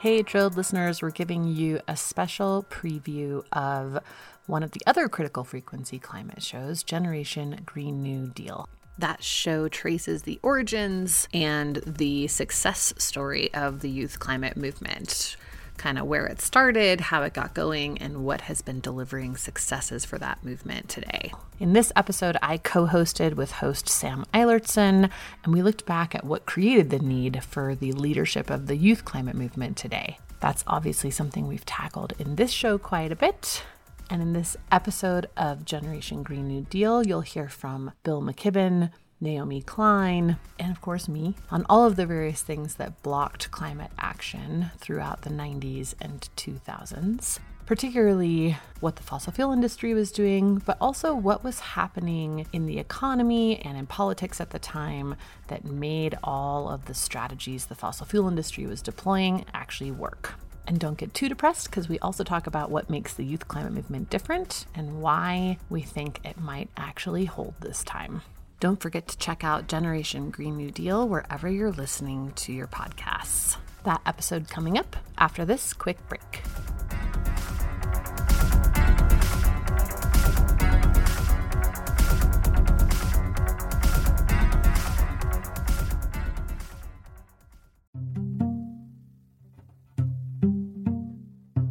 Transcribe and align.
Hey, 0.00 0.22
Drilled 0.22 0.56
listeners, 0.56 1.02
we're 1.02 1.10
giving 1.10 1.44
you 1.44 1.78
a 1.86 1.94
special 1.94 2.64
preview 2.70 3.44
of 3.52 3.98
one 4.46 4.62
of 4.62 4.70
the 4.70 4.80
other 4.86 5.10
critical 5.10 5.44
frequency 5.44 5.98
climate 5.98 6.42
shows, 6.42 6.82
Generation 6.82 7.60
Green 7.66 8.02
New 8.02 8.28
Deal. 8.28 8.66
That 8.96 9.22
show 9.22 9.68
traces 9.68 10.22
the 10.22 10.40
origins 10.42 11.28
and 11.34 11.82
the 11.86 12.28
success 12.28 12.94
story 12.96 13.52
of 13.52 13.80
the 13.80 13.90
youth 13.90 14.18
climate 14.18 14.56
movement 14.56 15.36
kind 15.80 15.98
of 15.98 16.06
where 16.06 16.26
it 16.26 16.42
started, 16.42 17.00
how 17.00 17.22
it 17.22 17.32
got 17.32 17.54
going, 17.54 17.96
and 17.98 18.22
what 18.22 18.42
has 18.42 18.60
been 18.60 18.80
delivering 18.80 19.34
successes 19.34 20.04
for 20.04 20.18
that 20.18 20.44
movement 20.44 20.90
today. 20.90 21.32
In 21.58 21.72
this 21.72 21.90
episode, 21.96 22.36
I 22.42 22.58
co 22.58 22.86
hosted 22.86 23.34
with 23.34 23.50
host 23.52 23.88
Sam 23.88 24.26
Eilertson, 24.34 25.10
and 25.42 25.52
we 25.54 25.62
looked 25.62 25.86
back 25.86 26.14
at 26.14 26.24
what 26.24 26.44
created 26.44 26.90
the 26.90 26.98
need 26.98 27.42
for 27.42 27.74
the 27.74 27.92
leadership 27.92 28.50
of 28.50 28.66
the 28.66 28.76
youth 28.76 29.06
climate 29.06 29.34
movement 29.34 29.78
today. 29.78 30.18
That's 30.40 30.64
obviously 30.66 31.10
something 31.10 31.48
we've 31.48 31.64
tackled 31.64 32.12
in 32.18 32.36
this 32.36 32.50
show 32.50 32.76
quite 32.76 33.10
a 33.10 33.16
bit. 33.16 33.62
And 34.10 34.20
in 34.20 34.34
this 34.34 34.56
episode 34.70 35.28
of 35.36 35.64
Generation 35.64 36.22
Green 36.22 36.46
New 36.46 36.62
Deal, 36.62 37.06
you'll 37.06 37.20
hear 37.22 37.48
from 37.48 37.92
Bill 38.02 38.20
McKibben, 38.20 38.90
Naomi 39.20 39.60
Klein, 39.60 40.38
and 40.58 40.72
of 40.72 40.80
course 40.80 41.08
me, 41.08 41.34
on 41.50 41.66
all 41.68 41.84
of 41.84 41.96
the 41.96 42.06
various 42.06 42.42
things 42.42 42.76
that 42.76 43.02
blocked 43.02 43.50
climate 43.50 43.90
action 43.98 44.70
throughout 44.78 45.22
the 45.22 45.30
90s 45.30 45.94
and 46.00 46.28
2000s, 46.36 47.38
particularly 47.66 48.56
what 48.80 48.96
the 48.96 49.02
fossil 49.02 49.32
fuel 49.32 49.52
industry 49.52 49.92
was 49.92 50.10
doing, 50.10 50.62
but 50.64 50.78
also 50.80 51.14
what 51.14 51.44
was 51.44 51.60
happening 51.60 52.46
in 52.52 52.64
the 52.64 52.78
economy 52.78 53.60
and 53.60 53.76
in 53.76 53.86
politics 53.86 54.40
at 54.40 54.50
the 54.50 54.58
time 54.58 55.14
that 55.48 55.64
made 55.66 56.16
all 56.24 56.70
of 56.70 56.86
the 56.86 56.94
strategies 56.94 57.66
the 57.66 57.74
fossil 57.74 58.06
fuel 58.06 58.26
industry 58.26 58.66
was 58.66 58.80
deploying 58.80 59.44
actually 59.52 59.90
work. 59.90 60.34
And 60.66 60.78
don't 60.78 60.96
get 60.96 61.12
too 61.12 61.28
depressed 61.28 61.68
because 61.68 61.88
we 61.88 61.98
also 61.98 62.24
talk 62.24 62.46
about 62.46 62.70
what 62.70 62.88
makes 62.88 63.12
the 63.12 63.24
youth 63.24 63.48
climate 63.48 63.72
movement 63.72 64.08
different 64.08 64.66
and 64.74 65.02
why 65.02 65.58
we 65.68 65.82
think 65.82 66.20
it 66.24 66.40
might 66.40 66.70
actually 66.76 67.24
hold 67.26 67.54
this 67.60 67.84
time. 67.84 68.22
Don't 68.60 68.78
forget 68.78 69.08
to 69.08 69.16
check 69.16 69.42
out 69.42 69.68
Generation 69.68 70.28
Green 70.28 70.58
New 70.58 70.70
Deal 70.70 71.08
wherever 71.08 71.48
you're 71.48 71.72
listening 71.72 72.32
to 72.32 72.52
your 72.52 72.66
podcasts. 72.66 73.56
That 73.84 74.02
episode 74.04 74.50
coming 74.50 74.76
up 74.76 74.96
after 75.16 75.46
this 75.46 75.72
quick 75.72 75.96
break. 76.10 76.42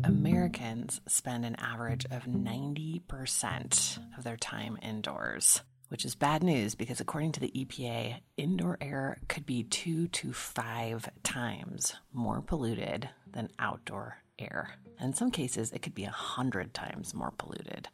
Americans 0.04 1.02
spend 1.08 1.46
an 1.46 1.56
average 1.60 2.06
of 2.06 2.24
90% 2.24 4.00
of 4.18 4.24
their 4.24 4.38
time 4.38 4.80
indoors 4.82 5.62
which 5.90 6.06
is 6.06 6.16
bad 6.16 6.42
news 6.42 6.76
because 6.76 7.00
according 7.00 7.34
to 7.34 7.40
the 7.40 7.52
EPA, 7.52 8.22
indoor 8.38 8.78
air 8.80 9.18
could 9.28 9.46
be 9.46 9.64
two 9.64 10.08
to 10.08 10.32
five 10.32 11.10
times 11.24 11.94
more 12.14 12.42
polluted 12.42 13.10
than 13.32 13.50
outdoor 13.60 14.18
air. 14.40 14.76
In 15.02 15.14
some 15.14 15.32
cases, 15.32 15.72
it 15.72 15.82
could 15.82 15.96
be 15.96 16.06
a 16.06 16.12
hundred 16.12 16.74
times 16.74 17.14
more 17.14 17.34
polluted. 17.38 17.90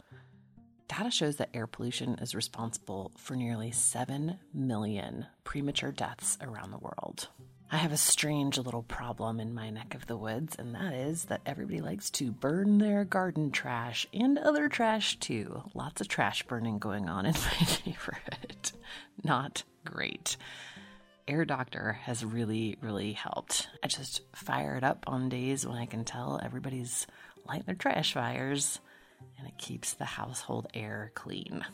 Data 0.87 1.09
shows 1.09 1.37
that 1.37 1.49
air 1.53 1.65
pollution 1.65 2.15
is 2.21 2.35
responsible 2.35 3.11
for 3.17 3.35
nearly 3.35 3.71
7 3.71 4.37
million 4.53 5.25
premature 5.43 5.91
deaths 5.91 6.37
around 6.41 6.71
the 6.71 6.77
world. 6.77 7.29
I 7.71 7.77
have 7.77 7.91
a 7.91 7.97
strange 7.97 8.57
little 8.59 8.83
problem 8.83 9.39
in 9.39 9.53
my 9.53 9.71
neck 9.71 9.95
of 9.95 10.05
the 10.05 10.15
woods, 10.15 10.55
and 10.57 10.75
that 10.75 10.93
is 10.93 11.25
that 11.25 11.41
everybody 11.45 11.81
likes 11.81 12.11
to 12.11 12.31
burn 12.31 12.77
their 12.77 13.03
garden 13.03 13.51
trash 13.51 14.05
and 14.13 14.37
other 14.37 14.69
trash 14.69 15.17
too. 15.17 15.63
Lots 15.73 15.99
of 15.99 16.07
trash 16.07 16.43
burning 16.43 16.77
going 16.77 17.09
on 17.09 17.25
in 17.25 17.33
my 17.61 17.67
neighborhood. 17.85 18.71
Not 19.23 19.63
great. 19.83 20.37
Air 21.27 21.43
Doctor 21.43 21.93
has 22.03 22.23
really, 22.23 22.77
really 22.81 23.13
helped. 23.13 23.67
I 23.83 23.87
just 23.87 24.21
fire 24.35 24.75
it 24.75 24.83
up 24.83 25.03
on 25.07 25.27
days 25.27 25.65
when 25.65 25.77
I 25.77 25.87
can 25.87 26.05
tell 26.05 26.39
everybody's 26.43 27.07
lighting 27.47 27.65
their 27.65 27.75
trash 27.75 28.13
fires, 28.13 28.79
and 29.39 29.47
it 29.47 29.57
keeps 29.57 29.93
the 29.93 30.05
household 30.05 30.67
air 30.75 31.11
clean. 31.15 31.65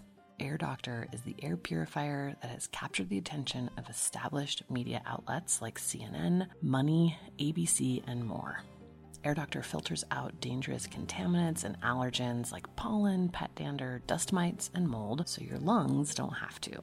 Air 0.41 0.57
Doctor 0.57 1.07
is 1.13 1.21
the 1.21 1.35
air 1.43 1.55
purifier 1.55 2.35
that 2.41 2.49
has 2.49 2.65
captured 2.67 3.09
the 3.09 3.19
attention 3.19 3.69
of 3.77 3.87
established 3.87 4.63
media 4.71 5.03
outlets 5.05 5.61
like 5.61 5.79
CNN, 5.79 6.47
Money, 6.63 7.15
ABC, 7.37 8.01
and 8.07 8.25
more. 8.25 8.63
Air 9.23 9.35
Doctor 9.35 9.61
filters 9.61 10.03
out 10.09 10.41
dangerous 10.41 10.87
contaminants 10.87 11.63
and 11.63 11.79
allergens 11.81 12.51
like 12.51 12.75
pollen, 12.75 13.29
pet 13.29 13.53
dander, 13.53 14.01
dust 14.07 14.33
mites, 14.33 14.71
and 14.73 14.89
mold 14.89 15.29
so 15.29 15.43
your 15.43 15.59
lungs 15.59 16.15
don't 16.15 16.33
have 16.33 16.59
to. 16.61 16.81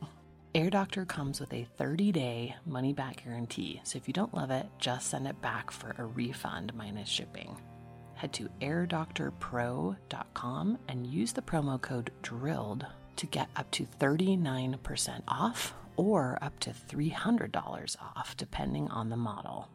Air 0.55 0.71
Doctor 0.71 1.05
comes 1.05 1.41
with 1.41 1.53
a 1.53 1.67
30 1.77 2.13
day 2.13 2.55
money 2.65 2.93
back 2.93 3.25
guarantee, 3.25 3.81
so 3.83 3.97
if 3.97 4.07
you 4.07 4.15
don't 4.15 4.35
love 4.35 4.53
it, 4.53 4.67
just 4.79 5.11
send 5.11 5.27
it 5.27 5.43
back 5.43 5.73
for 5.73 5.97
a 5.99 6.05
refund 6.05 6.73
minus 6.75 7.09
shipping. 7.09 7.61
Head 8.15 8.33
to 8.35 8.49
airdoctorpro.com 8.61 10.79
and 10.89 11.07
use 11.07 11.33
the 11.33 11.43
promo 11.43 11.81
code 11.81 12.13
DRILLED 12.23 12.87
to 13.19 13.27
get 13.27 13.51
up 13.57 13.71
to 13.73 13.87
39% 14.01 15.23
off 15.29 15.75
or 15.97 16.39
up 16.41 16.59
to 16.61 16.71
$300 16.71 17.97
off, 18.01 18.35
depending 18.37 18.89
on 18.89 19.11
the 19.11 19.17
model. 19.17 19.69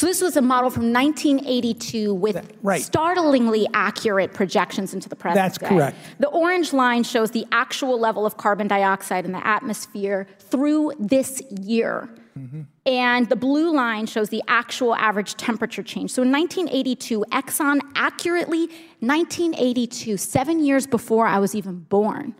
So 0.00 0.06
this 0.06 0.22
was 0.22 0.34
a 0.34 0.40
model 0.40 0.70
from 0.70 0.94
1982 0.94 2.14
with 2.14 2.36
that, 2.36 2.46
right. 2.62 2.80
startlingly 2.80 3.66
accurate 3.74 4.32
projections 4.32 4.94
into 4.94 5.10
the 5.10 5.14
present 5.14 5.36
That's 5.36 5.58
day. 5.58 5.68
correct. 5.68 5.94
The 6.18 6.28
orange 6.28 6.72
line 6.72 7.02
shows 7.02 7.32
the 7.32 7.46
actual 7.52 8.00
level 8.00 8.24
of 8.24 8.38
carbon 8.38 8.66
dioxide 8.66 9.26
in 9.26 9.32
the 9.32 9.46
atmosphere 9.46 10.26
through 10.38 10.94
this 10.98 11.42
year. 11.50 12.08
Mm-hmm. 12.38 12.62
And 12.86 13.28
the 13.28 13.36
blue 13.36 13.74
line 13.74 14.06
shows 14.06 14.30
the 14.30 14.42
actual 14.48 14.94
average 14.94 15.34
temperature 15.34 15.82
change. 15.82 16.12
So 16.12 16.22
in 16.22 16.32
1982, 16.32 17.26
Exxon 17.30 17.80
accurately, 17.94 18.68
1982, 19.00 20.16
seven 20.16 20.64
years 20.64 20.86
before 20.86 21.26
I 21.26 21.38
was 21.38 21.54
even 21.54 21.80
born, 21.80 22.34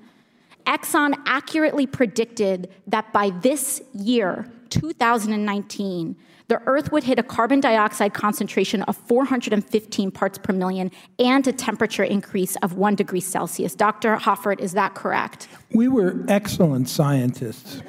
Exxon 0.66 1.12
accurately 1.26 1.86
predicted 1.86 2.70
that 2.86 3.12
by 3.12 3.28
this 3.28 3.82
year, 3.92 4.50
2019, 4.70 6.16
the 6.50 6.60
Earth 6.66 6.90
would 6.90 7.04
hit 7.04 7.16
a 7.16 7.22
carbon 7.22 7.60
dioxide 7.60 8.12
concentration 8.12 8.82
of 8.82 8.96
415 8.96 10.10
parts 10.10 10.36
per 10.36 10.52
million 10.52 10.90
and 11.20 11.46
a 11.46 11.52
temperature 11.52 12.02
increase 12.02 12.56
of 12.56 12.74
one 12.74 12.96
degree 12.96 13.20
Celsius. 13.20 13.76
Dr. 13.76 14.16
Hoffert, 14.16 14.58
is 14.58 14.72
that 14.72 14.96
correct? 14.96 15.46
We 15.72 15.86
were 15.86 16.16
excellent 16.26 16.88
scientists. 16.88 17.82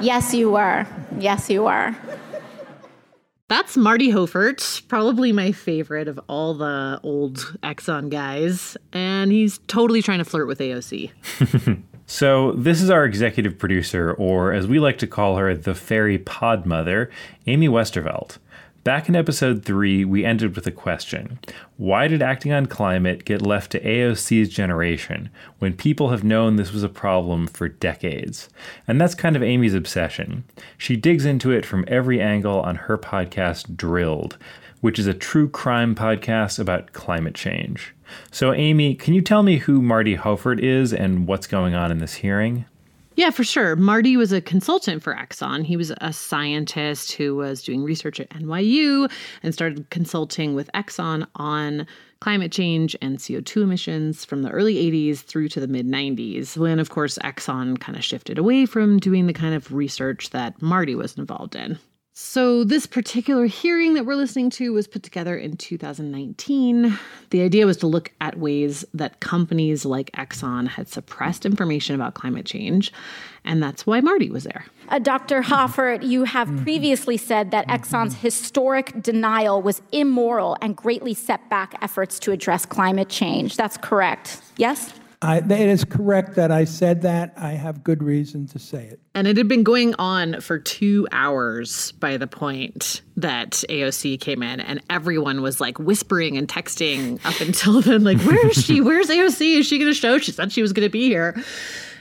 yes, 0.00 0.32
you 0.32 0.52
were. 0.52 0.86
Yes, 1.18 1.50
you 1.50 1.64
were. 1.64 1.96
That's 3.48 3.76
Marty 3.76 4.12
Hoffert, 4.12 4.86
probably 4.86 5.32
my 5.32 5.50
favorite 5.50 6.06
of 6.06 6.20
all 6.28 6.54
the 6.54 7.00
old 7.02 7.38
Exxon 7.64 8.10
guys, 8.10 8.76
and 8.92 9.32
he's 9.32 9.58
totally 9.66 10.02
trying 10.02 10.18
to 10.18 10.24
flirt 10.24 10.46
with 10.46 10.60
AOC. 10.60 11.82
So, 12.06 12.52
this 12.52 12.82
is 12.82 12.90
our 12.90 13.06
executive 13.06 13.58
producer, 13.58 14.12
or 14.12 14.52
as 14.52 14.66
we 14.66 14.78
like 14.78 14.98
to 14.98 15.06
call 15.06 15.36
her, 15.36 15.54
the 15.54 15.74
fairy 15.74 16.18
pod 16.18 16.66
mother, 16.66 17.10
Amy 17.46 17.66
Westervelt. 17.66 18.36
Back 18.84 19.08
in 19.08 19.16
episode 19.16 19.64
3, 19.64 20.04
we 20.04 20.26
ended 20.26 20.54
with 20.54 20.66
a 20.66 20.70
question 20.70 21.38
Why 21.78 22.06
did 22.06 22.20
acting 22.20 22.52
on 22.52 22.66
climate 22.66 23.24
get 23.24 23.40
left 23.40 23.72
to 23.72 23.80
AOC's 23.80 24.50
generation 24.50 25.30
when 25.58 25.72
people 25.72 26.10
have 26.10 26.22
known 26.22 26.56
this 26.56 26.74
was 26.74 26.82
a 26.82 26.90
problem 26.90 27.46
for 27.46 27.68
decades? 27.68 28.50
And 28.86 29.00
that's 29.00 29.14
kind 29.14 29.34
of 29.34 29.42
Amy's 29.42 29.72
obsession. 29.72 30.44
She 30.76 30.96
digs 30.96 31.24
into 31.24 31.50
it 31.50 31.64
from 31.64 31.86
every 31.88 32.20
angle 32.20 32.60
on 32.60 32.76
her 32.76 32.98
podcast, 32.98 33.78
Drilled, 33.78 34.36
which 34.84 34.98
is 34.98 35.06
a 35.06 35.14
true 35.14 35.48
crime 35.48 35.94
podcast 35.94 36.58
about 36.58 36.92
climate 36.92 37.34
change. 37.34 37.94
So, 38.30 38.52
Amy, 38.52 38.94
can 38.94 39.14
you 39.14 39.22
tell 39.22 39.42
me 39.42 39.56
who 39.56 39.80
Marty 39.80 40.14
Hoffert 40.14 40.60
is 40.60 40.92
and 40.92 41.26
what's 41.26 41.46
going 41.46 41.74
on 41.74 41.90
in 41.90 42.00
this 42.00 42.12
hearing? 42.12 42.66
Yeah, 43.16 43.30
for 43.30 43.44
sure. 43.44 43.76
Marty 43.76 44.18
was 44.18 44.30
a 44.30 44.42
consultant 44.42 45.02
for 45.02 45.14
Exxon. 45.14 45.64
He 45.64 45.78
was 45.78 45.90
a 46.02 46.12
scientist 46.12 47.12
who 47.12 47.34
was 47.34 47.62
doing 47.62 47.82
research 47.82 48.20
at 48.20 48.28
NYU 48.28 49.10
and 49.42 49.54
started 49.54 49.88
consulting 49.88 50.54
with 50.54 50.70
Exxon 50.74 51.26
on 51.36 51.86
climate 52.20 52.52
change 52.52 52.94
and 53.00 53.16
CO2 53.16 53.62
emissions 53.62 54.26
from 54.26 54.42
the 54.42 54.50
early 54.50 54.74
80s 54.74 55.20
through 55.20 55.48
to 55.48 55.60
the 55.60 55.66
mid 55.66 55.88
90s, 55.88 56.58
when, 56.58 56.78
of 56.78 56.90
course, 56.90 57.18
Exxon 57.24 57.80
kind 57.80 57.96
of 57.96 58.04
shifted 58.04 58.36
away 58.36 58.66
from 58.66 58.98
doing 58.98 59.28
the 59.28 59.32
kind 59.32 59.54
of 59.54 59.72
research 59.72 60.28
that 60.28 60.60
Marty 60.60 60.94
was 60.94 61.16
involved 61.16 61.56
in. 61.56 61.78
So, 62.16 62.62
this 62.62 62.86
particular 62.86 63.46
hearing 63.46 63.94
that 63.94 64.06
we're 64.06 64.14
listening 64.14 64.48
to 64.50 64.72
was 64.72 64.86
put 64.86 65.02
together 65.02 65.36
in 65.36 65.56
2019. 65.56 66.96
The 67.30 67.42
idea 67.42 67.66
was 67.66 67.76
to 67.78 67.88
look 67.88 68.12
at 68.20 68.38
ways 68.38 68.84
that 68.94 69.18
companies 69.18 69.84
like 69.84 70.12
Exxon 70.12 70.68
had 70.68 70.86
suppressed 70.86 71.44
information 71.44 71.96
about 71.96 72.14
climate 72.14 72.46
change, 72.46 72.92
and 73.44 73.60
that's 73.60 73.84
why 73.84 74.00
Marty 74.00 74.30
was 74.30 74.44
there. 74.44 74.64
Uh, 74.90 75.00
Dr. 75.00 75.42
Hoffert, 75.42 76.04
you 76.04 76.22
have 76.22 76.46
mm-hmm. 76.46 76.62
previously 76.62 77.16
said 77.16 77.50
that 77.50 77.66
Exxon's 77.66 78.14
historic 78.14 79.02
denial 79.02 79.60
was 79.60 79.82
immoral 79.90 80.56
and 80.62 80.76
greatly 80.76 81.14
set 81.14 81.50
back 81.50 81.76
efforts 81.82 82.20
to 82.20 82.30
address 82.30 82.64
climate 82.64 83.08
change. 83.08 83.56
That's 83.56 83.76
correct. 83.76 84.40
Yes? 84.56 84.94
I, 85.24 85.38
it 85.38 85.50
is 85.50 85.86
correct 85.86 86.34
that 86.34 86.50
I 86.50 86.64
said 86.64 87.00
that. 87.02 87.32
I 87.38 87.52
have 87.52 87.82
good 87.82 88.02
reason 88.02 88.46
to 88.48 88.58
say 88.58 88.84
it. 88.84 89.00
And 89.14 89.26
it 89.26 89.38
had 89.38 89.48
been 89.48 89.62
going 89.62 89.94
on 89.94 90.42
for 90.42 90.58
two 90.58 91.08
hours 91.12 91.92
by 91.92 92.18
the 92.18 92.26
point 92.26 93.00
that 93.16 93.52
AOC 93.70 94.20
came 94.20 94.42
in, 94.42 94.60
and 94.60 94.82
everyone 94.90 95.40
was 95.40 95.62
like 95.62 95.78
whispering 95.78 96.36
and 96.36 96.46
texting 96.46 97.24
up 97.24 97.40
until 97.40 97.80
then, 97.80 98.04
like, 98.04 98.20
where 98.20 98.48
is 98.48 98.62
she? 98.62 98.82
Where's 98.82 99.08
AOC? 99.08 99.60
Is 99.60 99.66
she 99.66 99.78
going 99.78 99.90
to 99.90 99.98
show? 99.98 100.18
She 100.18 100.30
said 100.30 100.52
she 100.52 100.60
was 100.60 100.74
going 100.74 100.86
to 100.86 100.92
be 100.92 101.08
here. 101.08 101.42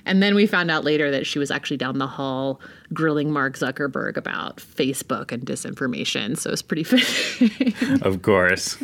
And 0.05 0.21
then 0.21 0.35
we 0.35 0.45
found 0.45 0.69
out 0.69 0.83
later 0.83 1.09
that 1.11 1.25
she 1.25 1.39
was 1.39 1.49
actually 1.49 1.77
down 1.77 1.99
the 1.99 2.07
hall 2.07 2.59
grilling 2.91 3.31
Mark 3.31 3.57
Zuckerberg 3.57 4.17
about 4.17 4.57
Facebook 4.57 5.31
and 5.31 5.43
disinformation. 5.45 6.37
So 6.37 6.51
it's 6.51 6.61
pretty 6.61 6.83
fitting. 6.83 8.01
of 8.01 8.21
course. 8.21 8.77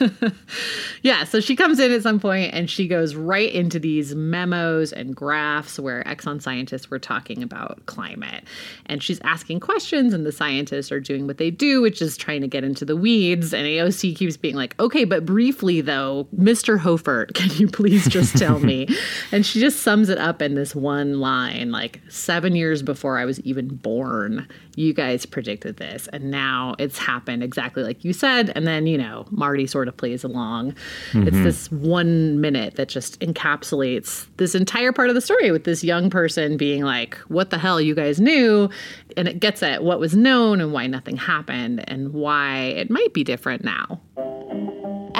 yeah, 1.02 1.24
so 1.24 1.40
she 1.40 1.54
comes 1.54 1.78
in 1.78 1.92
at 1.92 2.02
some 2.02 2.18
point 2.18 2.52
and 2.54 2.70
she 2.70 2.88
goes 2.88 3.14
right 3.14 3.52
into 3.52 3.78
these 3.78 4.14
memos 4.14 4.92
and 4.92 5.14
graphs 5.14 5.78
where 5.78 6.02
Exxon 6.04 6.40
scientists 6.40 6.90
were 6.90 6.98
talking 6.98 7.42
about 7.42 7.84
climate. 7.86 8.44
And 8.86 9.02
she's 9.02 9.20
asking 9.22 9.60
questions, 9.60 10.14
and 10.14 10.24
the 10.24 10.32
scientists 10.32 10.90
are 10.90 11.00
doing 11.00 11.26
what 11.26 11.38
they 11.38 11.50
do, 11.50 11.80
which 11.80 12.00
is 12.00 12.16
trying 12.16 12.40
to 12.40 12.48
get 12.48 12.64
into 12.64 12.84
the 12.84 12.96
weeds. 12.96 13.52
And 13.52 13.66
AOC 13.66 14.16
keeps 14.16 14.36
being 14.36 14.56
like, 14.56 14.78
okay, 14.80 15.04
but 15.04 15.26
briefly 15.26 15.80
though, 15.80 16.26
Mr. 16.36 16.78
Hoffert, 16.78 17.34
can 17.34 17.50
you 17.56 17.68
please 17.68 18.08
just 18.08 18.36
tell 18.36 18.58
me? 18.58 18.88
and 19.32 19.44
she 19.44 19.60
just 19.60 19.80
sums 19.80 20.08
it 20.08 20.18
up 20.18 20.42
in 20.42 20.54
this 20.54 20.74
one 20.74 21.20
line 21.20 21.70
like, 21.70 22.00
seven 22.08 22.54
years 22.56 22.82
before 22.82 23.18
I 23.18 23.24
was 23.24 23.29
even 23.40 23.68
born, 23.68 24.48
you 24.74 24.92
guys 24.92 25.24
predicted 25.24 25.76
this. 25.76 26.08
And 26.12 26.30
now 26.30 26.74
it's 26.78 26.98
happened 26.98 27.42
exactly 27.42 27.84
like 27.84 28.04
you 28.04 28.12
said. 28.12 28.50
And 28.56 28.66
then, 28.66 28.86
you 28.86 28.98
know, 28.98 29.26
Marty 29.30 29.66
sort 29.66 29.86
of 29.86 29.96
plays 29.96 30.24
along. 30.24 30.72
Mm-hmm. 31.12 31.28
It's 31.28 31.36
this 31.36 31.70
one 31.70 32.40
minute 32.40 32.74
that 32.76 32.88
just 32.88 33.20
encapsulates 33.20 34.26
this 34.38 34.54
entire 34.54 34.92
part 34.92 35.08
of 35.08 35.14
the 35.14 35.20
story 35.20 35.52
with 35.52 35.64
this 35.64 35.84
young 35.84 36.10
person 36.10 36.56
being 36.56 36.82
like, 36.82 37.16
what 37.28 37.50
the 37.50 37.58
hell 37.58 37.80
you 37.80 37.94
guys 37.94 38.20
knew? 38.20 38.68
And 39.16 39.28
it 39.28 39.40
gets 39.40 39.62
at 39.62 39.84
what 39.84 40.00
was 40.00 40.16
known 40.16 40.60
and 40.60 40.72
why 40.72 40.86
nothing 40.86 41.16
happened 41.16 41.84
and 41.88 42.12
why 42.12 42.56
it 42.56 42.90
might 42.90 43.12
be 43.12 43.22
different 43.22 43.64
now. 43.64 44.00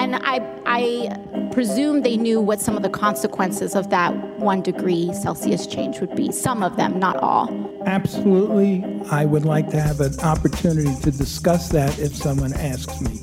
And 0.00 0.16
I, 0.16 0.40
I 0.64 1.50
presume 1.52 2.00
they 2.00 2.16
knew 2.16 2.40
what 2.40 2.58
some 2.58 2.74
of 2.74 2.82
the 2.82 2.88
consequences 2.88 3.74
of 3.74 3.90
that 3.90 4.14
one 4.38 4.62
degree 4.62 5.12
Celsius 5.12 5.66
change 5.66 6.00
would 6.00 6.16
be. 6.16 6.32
Some 6.32 6.62
of 6.62 6.78
them, 6.78 6.98
not 6.98 7.16
all. 7.16 7.50
Absolutely. 7.84 8.82
I 9.10 9.26
would 9.26 9.44
like 9.44 9.68
to 9.68 9.78
have 9.78 10.00
an 10.00 10.18
opportunity 10.20 10.98
to 11.02 11.10
discuss 11.10 11.68
that 11.68 11.98
if 11.98 12.16
someone 12.16 12.54
asks 12.54 12.98
me. 13.02 13.20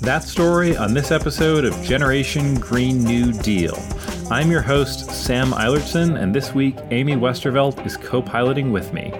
That 0.00 0.24
story 0.24 0.76
on 0.76 0.94
this 0.94 1.12
episode 1.12 1.64
of 1.64 1.80
Generation 1.80 2.56
Green 2.56 3.04
New 3.04 3.32
Deal. 3.32 3.78
I'm 4.32 4.50
your 4.50 4.62
host, 4.62 5.12
Sam 5.12 5.52
Eilertson, 5.52 6.20
and 6.20 6.34
this 6.34 6.54
week, 6.54 6.76
Amy 6.90 7.14
Westervelt 7.14 7.86
is 7.86 7.96
co 7.96 8.20
piloting 8.20 8.72
with 8.72 8.92
me. 8.92 9.12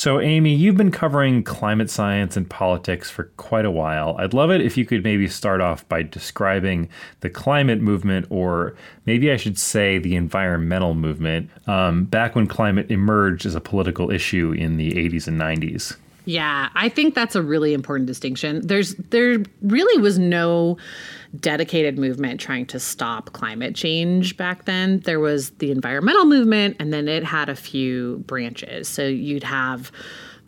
So, 0.00 0.18
Amy, 0.18 0.54
you've 0.54 0.78
been 0.78 0.90
covering 0.90 1.42
climate 1.42 1.90
science 1.90 2.34
and 2.34 2.48
politics 2.48 3.10
for 3.10 3.24
quite 3.36 3.66
a 3.66 3.70
while. 3.70 4.16
I'd 4.18 4.32
love 4.32 4.50
it 4.50 4.62
if 4.62 4.78
you 4.78 4.86
could 4.86 5.04
maybe 5.04 5.28
start 5.28 5.60
off 5.60 5.86
by 5.90 6.04
describing 6.04 6.88
the 7.20 7.28
climate 7.28 7.82
movement, 7.82 8.26
or 8.30 8.74
maybe 9.04 9.30
I 9.30 9.36
should 9.36 9.58
say 9.58 9.98
the 9.98 10.16
environmental 10.16 10.94
movement, 10.94 11.50
um, 11.66 12.04
back 12.04 12.34
when 12.34 12.46
climate 12.46 12.90
emerged 12.90 13.44
as 13.44 13.54
a 13.54 13.60
political 13.60 14.10
issue 14.10 14.52
in 14.52 14.78
the 14.78 14.90
80s 14.92 15.28
and 15.28 15.38
90s. 15.38 15.96
Yeah, 16.24 16.68
I 16.74 16.88
think 16.88 17.14
that's 17.14 17.34
a 17.34 17.42
really 17.42 17.72
important 17.72 18.06
distinction. 18.06 18.66
There's 18.66 18.94
there 18.94 19.42
really 19.62 20.00
was 20.00 20.18
no 20.18 20.76
dedicated 21.38 21.98
movement 21.98 22.40
trying 22.40 22.66
to 22.66 22.80
stop 22.80 23.32
climate 23.32 23.74
change 23.74 24.36
back 24.36 24.64
then. 24.64 25.00
There 25.00 25.20
was 25.20 25.50
the 25.50 25.70
environmental 25.70 26.24
movement, 26.26 26.76
and 26.78 26.92
then 26.92 27.08
it 27.08 27.24
had 27.24 27.48
a 27.48 27.56
few 27.56 28.18
branches. 28.26 28.88
So 28.88 29.06
you'd 29.06 29.44
have 29.44 29.90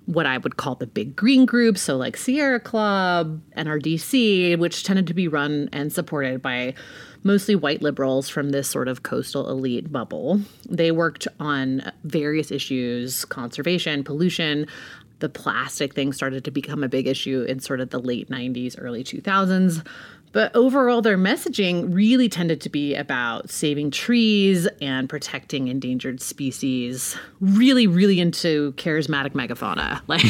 what 0.07 0.27
I 0.27 0.39
would 0.39 0.57
call 0.57 0.75
the 0.75 0.87
big 0.87 1.15
green 1.15 1.47
groups, 1.47 1.81
so 1.81 1.97
like 1.97 2.17
Sierra 2.17 2.59
Club, 2.59 3.41
NRDC, 3.57 4.59
which 4.59 4.83
tended 4.85 5.07
to 5.07 5.15
be 5.15 5.29
run 5.29 5.69
and 5.73 5.93
supported 5.93 6.43
by 6.43 6.75
mostly 7.25 7.55
white 7.55 7.83
liberals 7.83 8.29
from 8.29 8.51
this 8.51 8.69
sort 8.69 8.89
of 8.89 9.05
coastal 9.05 9.49
elite 9.49 9.93
bubble. 9.93 10.41
They 10.69 10.91
worked 10.91 11.29
on 11.39 11.93
various 12.05 12.51
issues 12.51 13.25
conservation, 13.27 14.03
pollution. 14.03 14.67
The 15.23 15.29
plastic 15.29 15.95
thing 15.95 16.13
started 16.13 16.43
to 16.47 16.51
become 16.51 16.83
a 16.83 16.89
big 16.89 17.07
issue 17.07 17.43
in 17.43 17.61
sort 17.61 17.79
of 17.79 17.91
the 17.91 18.01
late 18.01 18.29
90s, 18.29 18.75
early 18.77 19.05
2000s. 19.05 19.87
But 20.33 20.51
overall, 20.57 21.01
their 21.01 21.17
messaging 21.17 21.95
really 21.95 22.29
tended 22.29 22.61
to 22.63 22.69
be 22.69 22.97
about 22.97 23.49
saving 23.49 23.93
trees 23.93 24.67
and 24.81 25.09
protecting 25.09 25.69
endangered 25.69 26.21
species. 26.21 27.17
Really, 27.41 27.87
really 27.87 28.19
into 28.19 28.73
charismatic 28.73 29.31
megafauna, 29.31 30.01
like 30.09 30.25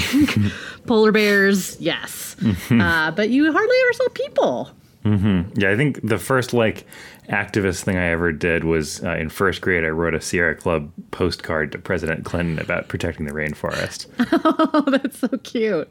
polar 0.86 1.10
bears, 1.10 1.80
yes. 1.80 2.36
uh, 2.70 3.12
but 3.12 3.30
you 3.30 3.50
hardly 3.50 3.76
ever 3.84 3.92
saw 3.94 4.08
people. 4.08 4.70
Mm-hmm. 5.06 5.58
Yeah, 5.58 5.70
I 5.70 5.76
think 5.76 6.06
the 6.06 6.18
first 6.18 6.52
like 6.52 6.86
activist 7.28 7.84
thing 7.84 7.96
I 7.96 8.06
ever 8.06 8.32
did 8.32 8.64
was 8.64 9.02
uh, 9.02 9.16
in 9.16 9.28
first 9.28 9.60
grade. 9.60 9.84
I 9.84 9.88
wrote 9.88 10.14
a 10.14 10.20
Sierra 10.20 10.54
Club 10.54 10.90
postcard 11.10 11.72
to 11.72 11.78
President 11.78 12.24
Clinton 12.24 12.58
about 12.58 12.88
protecting 12.88 13.26
the 13.26 13.32
rainforest. 13.32 14.06
oh, 14.74 14.90
that's 14.90 15.18
so 15.18 15.28
cute. 15.42 15.90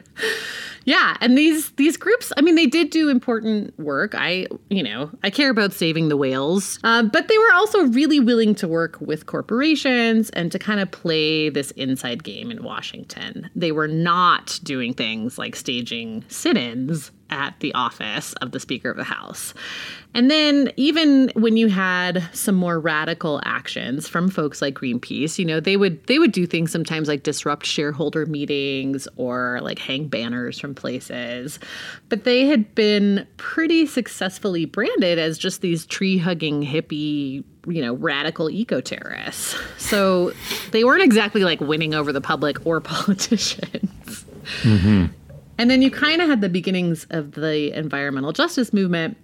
Yeah, 0.83 1.15
and 1.21 1.37
these 1.37 1.71
these 1.71 1.95
groups, 1.95 2.33
I 2.37 2.41
mean, 2.41 2.55
they 2.55 2.65
did 2.65 2.89
do 2.89 3.09
important 3.09 3.77
work. 3.79 4.15
I, 4.15 4.47
you 4.69 4.81
know, 4.81 5.11
I 5.23 5.29
care 5.29 5.51
about 5.51 5.73
saving 5.73 6.09
the 6.09 6.17
whales, 6.17 6.79
um, 6.83 7.09
but 7.09 7.27
they 7.27 7.37
were 7.37 7.53
also 7.53 7.85
really 7.87 8.19
willing 8.19 8.55
to 8.55 8.67
work 8.67 8.99
with 8.99 9.27
corporations 9.27 10.31
and 10.31 10.51
to 10.51 10.59
kind 10.59 10.79
of 10.79 10.89
play 10.89 11.49
this 11.49 11.71
inside 11.71 12.23
game 12.23 12.49
in 12.49 12.63
Washington. 12.63 13.49
They 13.55 13.71
were 13.71 13.87
not 13.87 14.59
doing 14.63 14.93
things 14.93 15.37
like 15.37 15.55
staging 15.55 16.25
sit-ins 16.29 17.11
at 17.31 17.59
the 17.59 17.73
office 17.73 18.33
of 18.33 18.51
the 18.51 18.59
Speaker 18.59 18.91
of 18.91 18.97
the 18.97 19.03
House. 19.03 19.53
And 20.13 20.29
then, 20.29 20.71
even 20.75 21.31
when 21.35 21.55
you 21.55 21.69
had 21.69 22.27
some 22.33 22.55
more 22.55 22.79
radical 22.79 23.39
actions 23.45 24.09
from 24.09 24.29
folks 24.29 24.61
like 24.61 24.75
Greenpeace, 24.75 25.39
you 25.39 25.45
know, 25.45 25.61
they 25.61 25.77
would 25.77 26.05
they 26.07 26.19
would 26.19 26.33
do 26.33 26.45
things 26.45 26.71
sometimes 26.71 27.07
like 27.07 27.23
disrupt 27.23 27.65
shareholder 27.65 28.25
meetings 28.25 29.07
or 29.15 29.59
like 29.61 29.79
hang 29.79 30.07
banners 30.07 30.59
from 30.59 30.75
places. 30.75 31.59
But 32.09 32.25
they 32.25 32.45
had 32.45 32.75
been 32.75 33.25
pretty 33.37 33.85
successfully 33.85 34.65
branded 34.65 35.17
as 35.17 35.37
just 35.37 35.61
these 35.61 35.85
tree 35.85 36.17
hugging 36.17 36.61
hippie 36.61 37.43
you 37.67 37.81
know, 37.81 37.93
radical 37.93 38.49
eco 38.49 38.81
terrorists. 38.81 39.55
So 39.77 40.33
they 40.71 40.83
weren't 40.83 41.03
exactly 41.03 41.43
like 41.43 41.61
winning 41.61 41.93
over 41.93 42.11
the 42.11 42.21
public 42.21 42.65
or 42.65 42.81
politicians. 42.81 44.25
Mm-hmm. 44.63 45.05
And 45.61 45.69
then 45.69 45.83
you 45.83 45.91
kind 45.91 46.23
of 46.23 46.27
had 46.27 46.41
the 46.41 46.49
beginnings 46.49 47.05
of 47.11 47.33
the 47.33 47.71
environmental 47.77 48.31
justice 48.31 48.73
movement 48.73 49.15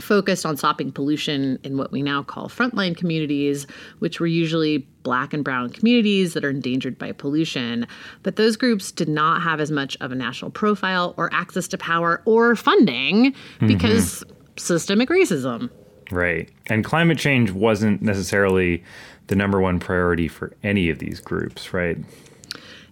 focused 0.00 0.46
on 0.46 0.56
stopping 0.56 0.92
pollution 0.92 1.58
in 1.64 1.76
what 1.76 1.90
we 1.90 2.00
now 2.00 2.22
call 2.22 2.48
frontline 2.48 2.96
communities, 2.96 3.66
which 3.98 4.20
were 4.20 4.28
usually 4.28 4.78
black 5.02 5.34
and 5.34 5.42
brown 5.42 5.70
communities 5.70 6.32
that 6.34 6.44
are 6.44 6.50
endangered 6.50 6.96
by 6.96 7.10
pollution. 7.10 7.88
But 8.22 8.36
those 8.36 8.56
groups 8.56 8.92
did 8.92 9.08
not 9.08 9.42
have 9.42 9.60
as 9.60 9.72
much 9.72 9.96
of 10.00 10.12
a 10.12 10.14
national 10.14 10.52
profile 10.52 11.12
or 11.16 11.28
access 11.34 11.66
to 11.66 11.76
power 11.76 12.22
or 12.24 12.54
funding 12.54 13.32
mm-hmm. 13.32 13.66
because 13.66 14.22
systemic 14.56 15.08
racism. 15.08 15.70
Right. 16.12 16.48
And 16.68 16.84
climate 16.84 17.18
change 17.18 17.50
wasn't 17.50 18.00
necessarily 18.00 18.84
the 19.26 19.34
number 19.34 19.60
one 19.60 19.80
priority 19.80 20.28
for 20.28 20.52
any 20.62 20.88
of 20.88 21.00
these 21.00 21.18
groups, 21.18 21.74
right? 21.74 21.98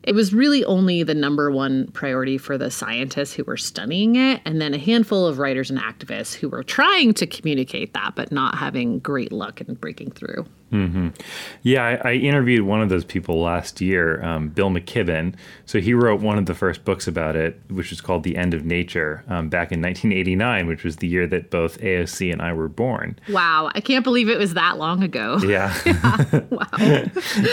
It 0.02 0.14
was 0.14 0.35
really 0.35 0.64
only 0.64 1.02
the 1.02 1.14
number 1.14 1.50
one 1.50 1.87
priority 1.92 2.38
for 2.38 2.59
the 2.59 2.71
scientists 2.71 3.35
who 3.35 3.45
were 3.45 3.57
studying 3.57 4.16
it, 4.16 4.40
and 4.45 4.61
then 4.61 4.75
a 4.75 4.78
handful 4.78 5.26
of 5.26 5.38
writers 5.38 5.71
and 5.71 5.78
activists 5.78 6.35
who 6.35 6.49
were 6.49 6.64
trying 6.64 7.14
to 7.14 7.26
communicate 7.26 7.95
that, 7.95 8.14
but 8.16 8.33
not 8.33 8.59
having 8.59 8.99
great 8.99 9.31
luck 9.31 9.61
in 9.61 9.75
breaking 9.75 10.11
through. 10.11 10.45
Mm-hmm. 10.73 11.09
Yeah, 11.62 12.00
I, 12.02 12.12
I, 12.12 12.12
interviewed 12.14 12.62
one 12.62 12.81
of 12.81 12.88
those 12.88 13.05
people 13.05 13.43
last 13.43 13.83
year, 13.83 14.25
um, 14.25 14.49
Bill 14.49 14.71
McKibben. 14.71 15.35
So 15.67 15.81
he 15.81 15.93
wrote 15.93 16.23
one 16.23 16.38
of 16.38 16.47
the 16.47 16.55
first 16.55 16.83
books 16.87 17.07
about 17.07 17.37
it, 17.37 17.61
which 17.69 17.91
was 17.91 18.00
called 18.00 18.23
The 18.23 18.38
End 18.38 18.55
of 18.55 18.64
Nature, 18.64 19.23
um, 19.29 19.50
back 19.50 19.71
in 19.71 19.83
1989, 19.83 20.67
which 20.67 20.83
was 20.83 20.97
the 20.97 21.07
year 21.07 21.26
that 21.26 21.50
both 21.50 21.79
AOC 21.81 22.33
and 22.33 22.41
I 22.41 22.55
were 22.55 22.69
born. 22.69 23.19
Wow, 23.29 23.71
I 23.75 23.83
can't 23.83 24.02
believe 24.02 24.31
it 24.31 24.38
was 24.38 24.55
that 24.55 24.79
long 24.79 25.02
ago. 25.02 25.38
Yeah. 25.45 25.79
yeah. 25.85 26.41
wow. 26.49 26.67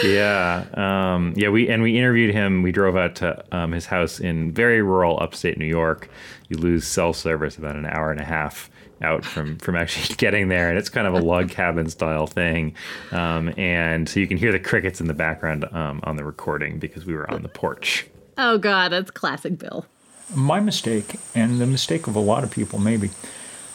yeah. 0.02 0.64
Um, 0.72 1.34
yeah. 1.36 1.50
We 1.50 1.68
and 1.68 1.82
we 1.82 1.98
interviewed 1.98 2.34
him. 2.34 2.62
We 2.62 2.72
drove 2.72 2.96
out 2.96 3.16
to 3.16 3.44
um, 3.52 3.72
his 3.72 3.84
house 3.84 4.18
in 4.18 4.52
very 4.52 4.80
rural 4.80 5.20
upstate 5.20 5.58
New 5.58 5.66
York. 5.66 6.08
You 6.48 6.56
lose 6.56 6.86
cell 6.86 7.12
service 7.12 7.58
about 7.58 7.76
an 7.76 7.84
hour 7.84 8.10
and 8.10 8.20
a 8.20 8.24
half 8.24 8.70
out 9.02 9.24
from 9.24 9.56
from 9.58 9.76
actually 9.76 10.14
getting 10.18 10.48
there, 10.48 10.68
and 10.68 10.78
it's 10.78 10.88
kind 10.88 11.06
of 11.06 11.14
a 11.14 11.20
log 11.20 11.50
cabin 11.50 11.88
style 11.88 12.26
thing. 12.26 12.74
Um, 13.12 13.52
and 13.56 14.08
so 14.08 14.20
you 14.20 14.26
can 14.26 14.36
hear 14.36 14.52
the 14.52 14.58
crickets 14.58 15.00
in 15.00 15.06
the 15.06 15.14
background 15.14 15.64
um, 15.72 16.00
on 16.04 16.16
the 16.16 16.24
recording 16.24 16.78
because 16.78 17.06
we 17.06 17.14
were 17.14 17.30
on 17.30 17.42
the 17.42 17.48
porch. 17.48 18.06
Oh 18.38 18.58
God, 18.58 18.92
that's 18.92 19.10
classic 19.10 19.58
Bill. 19.58 19.86
My 20.34 20.60
mistake, 20.60 21.16
and 21.34 21.60
the 21.60 21.66
mistake 21.66 22.06
of 22.06 22.14
a 22.14 22.20
lot 22.20 22.44
of 22.44 22.50
people 22.50 22.78
maybe, 22.78 23.10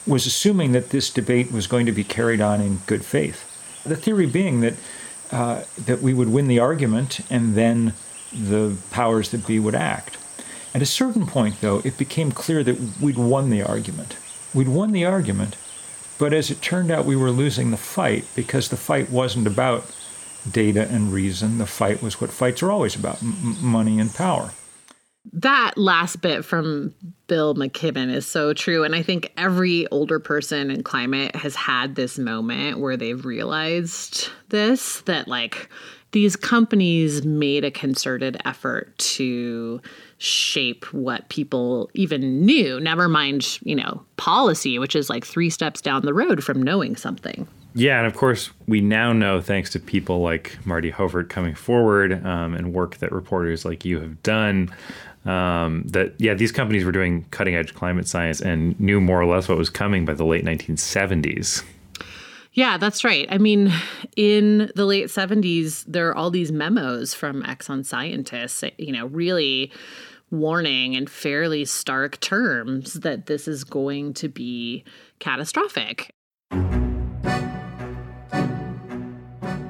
was 0.07 0.25
assuming 0.25 0.71
that 0.71 0.89
this 0.89 1.09
debate 1.09 1.51
was 1.51 1.67
going 1.67 1.85
to 1.85 1.91
be 1.91 2.03
carried 2.03 2.39
on 2.39 2.61
in 2.61 2.79
good 2.85 3.03
faith. 3.03 3.51
The 3.83 3.95
theory 3.95 4.25
being 4.25 4.61
that 4.61 4.75
uh, 5.31 5.63
that 5.85 6.01
we 6.01 6.13
would 6.13 6.31
win 6.31 6.47
the 6.47 6.59
argument, 6.59 7.19
and 7.29 7.55
then 7.55 7.93
the 8.31 8.77
powers 8.91 9.31
that 9.31 9.45
be 9.47 9.59
would 9.59 9.75
act. 9.75 10.17
At 10.73 10.81
a 10.81 10.85
certain 10.85 11.25
point, 11.25 11.61
though, 11.61 11.81
it 11.85 11.97
became 11.97 12.31
clear 12.31 12.61
that 12.63 12.99
we'd 13.01 13.17
won 13.17 13.49
the 13.49 13.63
argument 13.63 14.17
We'd 14.55 14.69
won 14.69 14.93
the 14.93 15.05
argument, 15.05 15.57
but 16.17 16.33
as 16.33 16.49
it 16.49 16.61
turned 16.61 16.89
out, 16.89 17.05
we 17.05 17.15
were 17.15 17.29
losing 17.29 17.71
the 17.71 17.77
fight 17.77 18.25
because 18.35 18.69
the 18.69 18.77
fight 18.77 19.11
wasn't 19.11 19.47
about 19.47 19.85
data 20.49 20.87
and 20.89 21.11
reason. 21.11 21.57
The 21.57 21.65
fight 21.65 22.01
was 22.01 22.21
what 22.21 22.31
fights 22.31 22.63
are 22.63 22.71
always 22.71 22.95
about 22.95 23.21
m- 23.21 23.57
money 23.61 23.99
and 23.99 24.13
power. 24.13 24.51
That 25.33 25.77
last 25.77 26.21
bit 26.21 26.45
from 26.45 26.93
Bill 27.27 27.55
McKibben 27.55 28.13
is 28.13 28.27
so 28.27 28.53
true. 28.53 28.83
And 28.83 28.95
I 28.95 29.01
think 29.01 29.33
every 29.37 29.87
older 29.87 30.19
person 30.19 30.69
in 30.69 30.83
climate 30.83 31.35
has 31.35 31.55
had 31.55 31.95
this 31.95 32.17
moment 32.17 32.79
where 32.79 32.95
they've 32.95 33.25
realized 33.25 34.29
this 34.49 35.01
that, 35.01 35.27
like, 35.27 35.69
these 36.11 36.35
companies 36.35 37.25
made 37.25 37.65
a 37.65 37.71
concerted 37.71 38.37
effort 38.45 38.97
to 38.99 39.81
shape 40.17 40.85
what 40.93 41.27
people 41.29 41.89
even 41.93 42.45
knew, 42.45 42.79
never 42.79 43.07
mind, 43.09 43.59
you 43.63 43.75
know, 43.75 44.03
policy, 44.17 44.79
which 44.79 44.95
is 44.95 45.09
like 45.09 45.25
three 45.25 45.49
steps 45.49 45.81
down 45.81 46.03
the 46.03 46.13
road 46.13 46.43
from 46.43 46.61
knowing 46.61 46.95
something. 46.95 47.47
Yeah, 47.73 47.97
and 47.97 48.07
of 48.07 48.15
course, 48.15 48.51
we 48.67 48.79
now 48.79 49.11
know, 49.11 49.41
thanks 49.41 49.69
to 49.71 49.79
people 49.81 50.21
like 50.21 50.57
Marty 50.65 50.91
Hoffert 50.91 51.27
coming 51.27 51.53
forward 51.53 52.25
um, 52.25 52.53
and 52.53 52.73
work 52.73 52.97
that 52.97 53.11
reporters 53.11 53.65
like 53.65 53.83
you 53.83 53.99
have 53.99 54.23
done, 54.23 54.73
um, 55.25 55.83
that, 55.87 56.13
yeah, 56.17 56.33
these 56.33 56.53
companies 56.53 56.85
were 56.85 56.93
doing 56.93 57.25
cutting 57.31 57.55
edge 57.55 57.73
climate 57.73 58.07
science 58.07 58.39
and 58.39 58.79
knew 58.79 59.01
more 59.01 59.19
or 59.19 59.25
less 59.25 59.49
what 59.49 59.57
was 59.57 59.69
coming 59.69 60.05
by 60.05 60.13
the 60.13 60.23
late 60.23 60.45
1970s. 60.45 61.63
Yeah, 62.55 62.77
that's 62.77 63.03
right. 63.03 63.27
I 63.29 63.37
mean, 63.37 63.69
in 64.15 64.71
the 64.75 64.85
late 64.85 65.07
70s, 65.07 65.83
there 65.85 66.07
are 66.07 66.15
all 66.15 66.31
these 66.31 66.53
memos 66.53 67.13
from 67.13 67.43
Exxon 67.43 67.85
scientists, 67.85 68.63
you 68.77 68.93
know, 68.93 69.07
really 69.07 69.73
warning 70.31 70.93
in 70.93 71.05
fairly 71.05 71.65
stark 71.65 72.17
terms 72.21 72.93
that 72.93 73.25
this 73.25 73.49
is 73.49 73.65
going 73.65 74.13
to 74.13 74.29
be 74.29 74.85
catastrophic. 75.19 76.15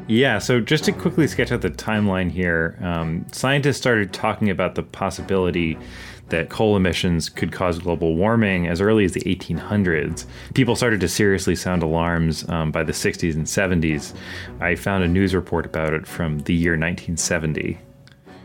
Yeah, 0.08 0.38
so 0.38 0.62
just 0.62 0.84
to 0.84 0.92
quickly 0.92 1.26
sketch 1.26 1.52
out 1.52 1.62
the 1.62 1.72
timeline 1.72 2.30
here, 2.30 2.78
um, 2.84 3.26
scientists 3.32 3.78
started 3.78 4.14
talking 4.14 4.52
about 4.52 4.76
the 4.76 4.84
possibility 4.84 5.80
that 6.30 6.50
coal 6.50 6.76
emissions 6.76 7.30
could 7.30 7.52
cause 7.52 7.80
global 7.80 8.16
warming 8.16 8.68
as 8.68 8.82
early 8.82 9.06
as 9.06 9.14
the 9.14 9.22
1800s. 9.22 10.26
People 10.54 10.76
started 10.76 11.00
to 11.02 11.08
seriously 11.08 11.56
sound 11.56 11.84
alarms 11.84 12.48
um, 12.50 12.72
by 12.72 12.84
the 12.84 12.92
60s 12.92 13.34
and 13.36 13.46
70s. 13.46 14.14
I 14.60 14.76
found 14.76 15.04
a 15.04 15.08
news 15.08 15.36
report 15.36 15.66
about 15.66 15.94
it 15.94 16.08
from 16.08 16.40
the 16.40 16.54
year 16.54 16.74
1970. 16.74 17.78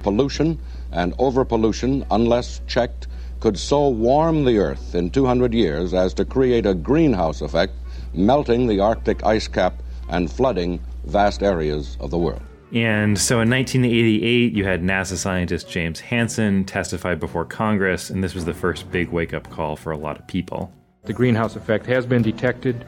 Pollution 0.02 0.58
and 0.92 1.16
overpollution, 1.18 2.06
unless 2.10 2.60
checked, 2.66 3.06
could 3.40 3.58
so 3.58 3.88
warm 3.88 4.44
the 4.44 4.58
Earth 4.58 4.94
in 4.94 5.10
200 5.10 5.54
years 5.54 5.94
as 5.94 6.12
to 6.14 6.24
create 6.24 6.66
a 6.66 6.74
greenhouse 6.74 7.40
effect, 7.40 7.72
melting 8.12 8.66
the 8.66 8.80
Arctic 8.80 9.24
ice 9.24 9.48
cap 9.48 9.82
and 10.10 10.30
flooding 10.30 10.80
vast 11.04 11.42
areas 11.42 11.96
of 12.00 12.10
the 12.10 12.18
world. 12.18 12.42
And 12.72 13.18
so 13.18 13.40
in 13.40 13.50
1988, 13.50 14.52
you 14.52 14.64
had 14.64 14.82
NASA 14.82 15.16
scientist 15.16 15.68
James 15.68 15.98
Hansen 15.98 16.64
testify 16.64 17.16
before 17.16 17.44
Congress, 17.44 18.10
and 18.10 18.22
this 18.22 18.34
was 18.34 18.44
the 18.44 18.54
first 18.54 18.90
big 18.92 19.08
wake 19.08 19.34
up 19.34 19.50
call 19.50 19.74
for 19.74 19.90
a 19.90 19.98
lot 19.98 20.18
of 20.18 20.26
people. 20.28 20.72
The 21.04 21.12
greenhouse 21.12 21.56
effect 21.56 21.84
has 21.86 22.06
been 22.06 22.22
detected, 22.22 22.86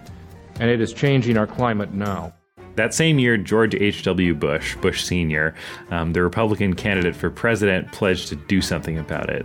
and 0.60 0.70
it 0.70 0.80
is 0.80 0.92
changing 0.92 1.36
our 1.36 1.48
climate 1.48 1.92
now. 1.92 2.32
That 2.76 2.94
same 2.94 3.18
year, 3.18 3.36
George 3.36 3.74
H.W. 3.74 4.34
Bush, 4.34 4.76
Bush 4.76 5.04
Sr., 5.04 5.54
um, 5.90 6.12
the 6.12 6.22
Republican 6.22 6.74
candidate 6.74 7.16
for 7.16 7.30
president, 7.30 7.90
pledged 7.90 8.28
to 8.28 8.36
do 8.36 8.62
something 8.62 8.98
about 8.98 9.30
it. 9.30 9.44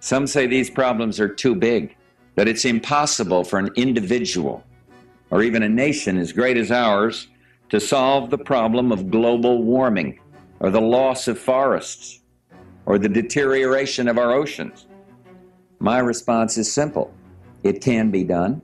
Some 0.00 0.28
say 0.28 0.46
these 0.46 0.70
problems 0.70 1.18
are 1.18 1.28
too 1.28 1.54
big, 1.54 1.96
that 2.36 2.46
it's 2.46 2.64
impossible 2.64 3.42
for 3.42 3.58
an 3.58 3.70
individual 3.74 4.64
or 5.30 5.42
even 5.42 5.64
a 5.64 5.68
nation 5.68 6.16
as 6.16 6.32
great 6.32 6.56
as 6.56 6.70
ours 6.70 7.26
to 7.70 7.80
solve 7.80 8.30
the 8.30 8.38
problem 8.38 8.92
of 8.92 9.10
global 9.10 9.62
warming 9.62 10.18
or 10.60 10.70
the 10.70 10.80
loss 10.80 11.28
of 11.28 11.38
forests 11.38 12.20
or 12.86 12.98
the 12.98 13.08
deterioration 13.08 14.08
of 14.08 14.18
our 14.18 14.32
oceans? 14.32 14.86
My 15.78 15.98
response 15.98 16.58
is 16.58 16.72
simple 16.72 17.14
it 17.62 17.80
can 17.80 18.10
be 18.10 18.24
done, 18.24 18.62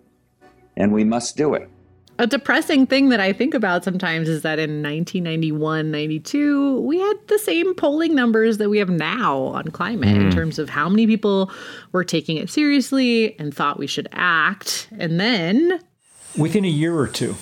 and 0.77 0.93
we 0.93 1.05
must 1.05 1.37
do 1.37 1.55
it. 1.55 1.69
A 2.17 2.29
depressing 2.29 2.87
thing 2.87 3.09
that 3.09 3.19
I 3.19 3.33
think 3.33 3.55
about 3.55 3.83
sometimes 3.83 4.29
is 4.29 4.43
that 4.43 4.61
in 4.61 4.83
1991, 4.83 5.91
92, 5.91 6.81
we 6.83 7.01
had 7.01 7.15
the 7.27 7.41
same 7.41 7.75
polling 7.75 8.15
numbers 8.15 8.59
that 8.59 8.71
we 8.71 8.79
have 8.79 8.89
now 8.89 9.39
on 9.39 9.65
climate 9.65 10.17
mm. 10.17 10.27
in 10.27 10.31
terms 10.31 10.61
of 10.61 10.69
how 10.69 10.89
many 10.89 11.09
people 11.09 11.51
were 11.91 12.05
taking 12.05 12.37
it 12.37 12.49
seriously 12.49 13.37
and 13.41 13.53
thought 13.53 13.81
we 13.81 13.89
should 13.89 14.09
act. 14.13 14.87
And 14.97 15.19
then. 15.19 15.81
Within 16.39 16.65
a 16.65 16.69
year 16.69 16.97
or 16.97 17.09
two, 17.09 17.35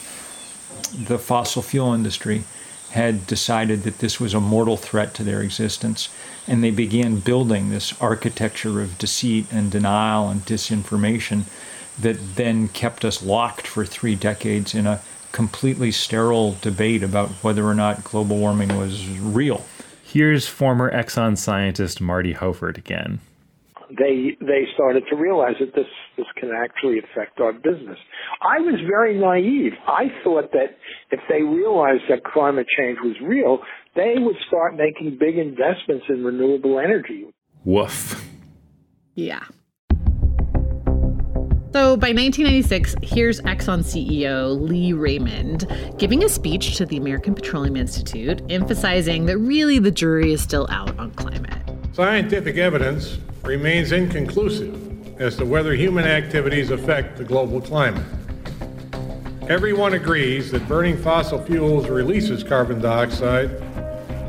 the 0.92 1.18
fossil 1.18 1.62
fuel 1.62 1.94
industry 1.94 2.44
had 2.92 3.26
decided 3.26 3.84
that 3.84 3.98
this 3.98 4.20
was 4.20 4.34
a 4.34 4.40
mortal 4.40 4.76
threat 4.76 5.14
to 5.14 5.24
their 5.24 5.40
existence. 5.40 6.10
And 6.46 6.62
they 6.62 6.70
began 6.70 7.20
building 7.20 7.70
this 7.70 7.98
architecture 8.02 8.82
of 8.82 8.98
deceit 8.98 9.46
and 9.50 9.70
denial 9.70 10.28
and 10.28 10.42
disinformation 10.42 11.44
that 11.98 12.36
then 12.36 12.68
kept 12.68 13.04
us 13.04 13.22
locked 13.22 13.66
for 13.66 13.86
three 13.86 14.14
decades 14.14 14.74
in 14.74 14.86
a 14.86 15.00
completely 15.32 15.90
sterile 15.90 16.56
debate 16.60 17.02
about 17.02 17.30
whether 17.42 17.64
or 17.64 17.74
not 17.74 18.04
global 18.04 18.36
warming 18.36 18.76
was 18.76 19.08
real. 19.18 19.64
Here's 20.02 20.46
former 20.46 20.92
Exxon 20.92 21.38
scientist 21.38 22.00
Marty 22.00 22.34
Hoffert 22.34 22.76
again. 22.76 23.20
They 23.98 24.36
they 24.40 24.64
started 24.74 25.04
to 25.10 25.16
realize 25.16 25.54
that 25.60 25.74
this 25.74 25.86
this 26.16 26.26
can 26.36 26.50
actually 26.50 26.98
affect 26.98 27.40
our 27.40 27.52
business. 27.52 27.98
I 28.40 28.60
was 28.60 28.80
very 28.88 29.18
naive. 29.18 29.72
I 29.86 30.04
thought 30.24 30.52
that 30.52 30.76
if 31.10 31.20
they 31.28 31.42
realized 31.42 32.04
that 32.08 32.24
climate 32.24 32.66
change 32.76 32.98
was 33.02 33.16
real, 33.22 33.58
they 33.94 34.14
would 34.16 34.36
start 34.48 34.76
making 34.76 35.18
big 35.18 35.36
investments 35.36 36.06
in 36.08 36.24
renewable 36.24 36.78
energy. 36.78 37.26
Woof. 37.64 38.24
Yeah. 39.14 39.44
So 41.72 41.96
by 41.96 42.08
1996, 42.08 42.96
here's 43.02 43.40
Exxon 43.40 43.80
CEO 43.80 44.60
Lee 44.60 44.92
Raymond 44.92 45.66
giving 45.96 46.22
a 46.22 46.28
speech 46.28 46.76
to 46.76 46.84
the 46.84 46.98
American 46.98 47.34
Petroleum 47.34 47.76
Institute, 47.76 48.42
emphasizing 48.50 49.24
that 49.24 49.38
really 49.38 49.78
the 49.78 49.90
jury 49.90 50.34
is 50.34 50.42
still 50.42 50.66
out 50.70 50.98
on 50.98 51.12
climate. 51.12 51.62
Scientific 51.94 52.58
evidence 52.58 53.18
remains 53.42 53.92
inconclusive 53.92 55.20
as 55.20 55.36
to 55.36 55.44
whether 55.44 55.74
human 55.74 56.04
activities 56.04 56.70
affect 56.70 57.16
the 57.16 57.24
global 57.24 57.60
climate. 57.60 58.06
Everyone 59.48 59.94
agrees 59.94 60.50
that 60.52 60.66
burning 60.68 60.96
fossil 60.96 61.42
fuels 61.42 61.88
releases 61.88 62.44
carbon 62.44 62.80
dioxide 62.80 63.50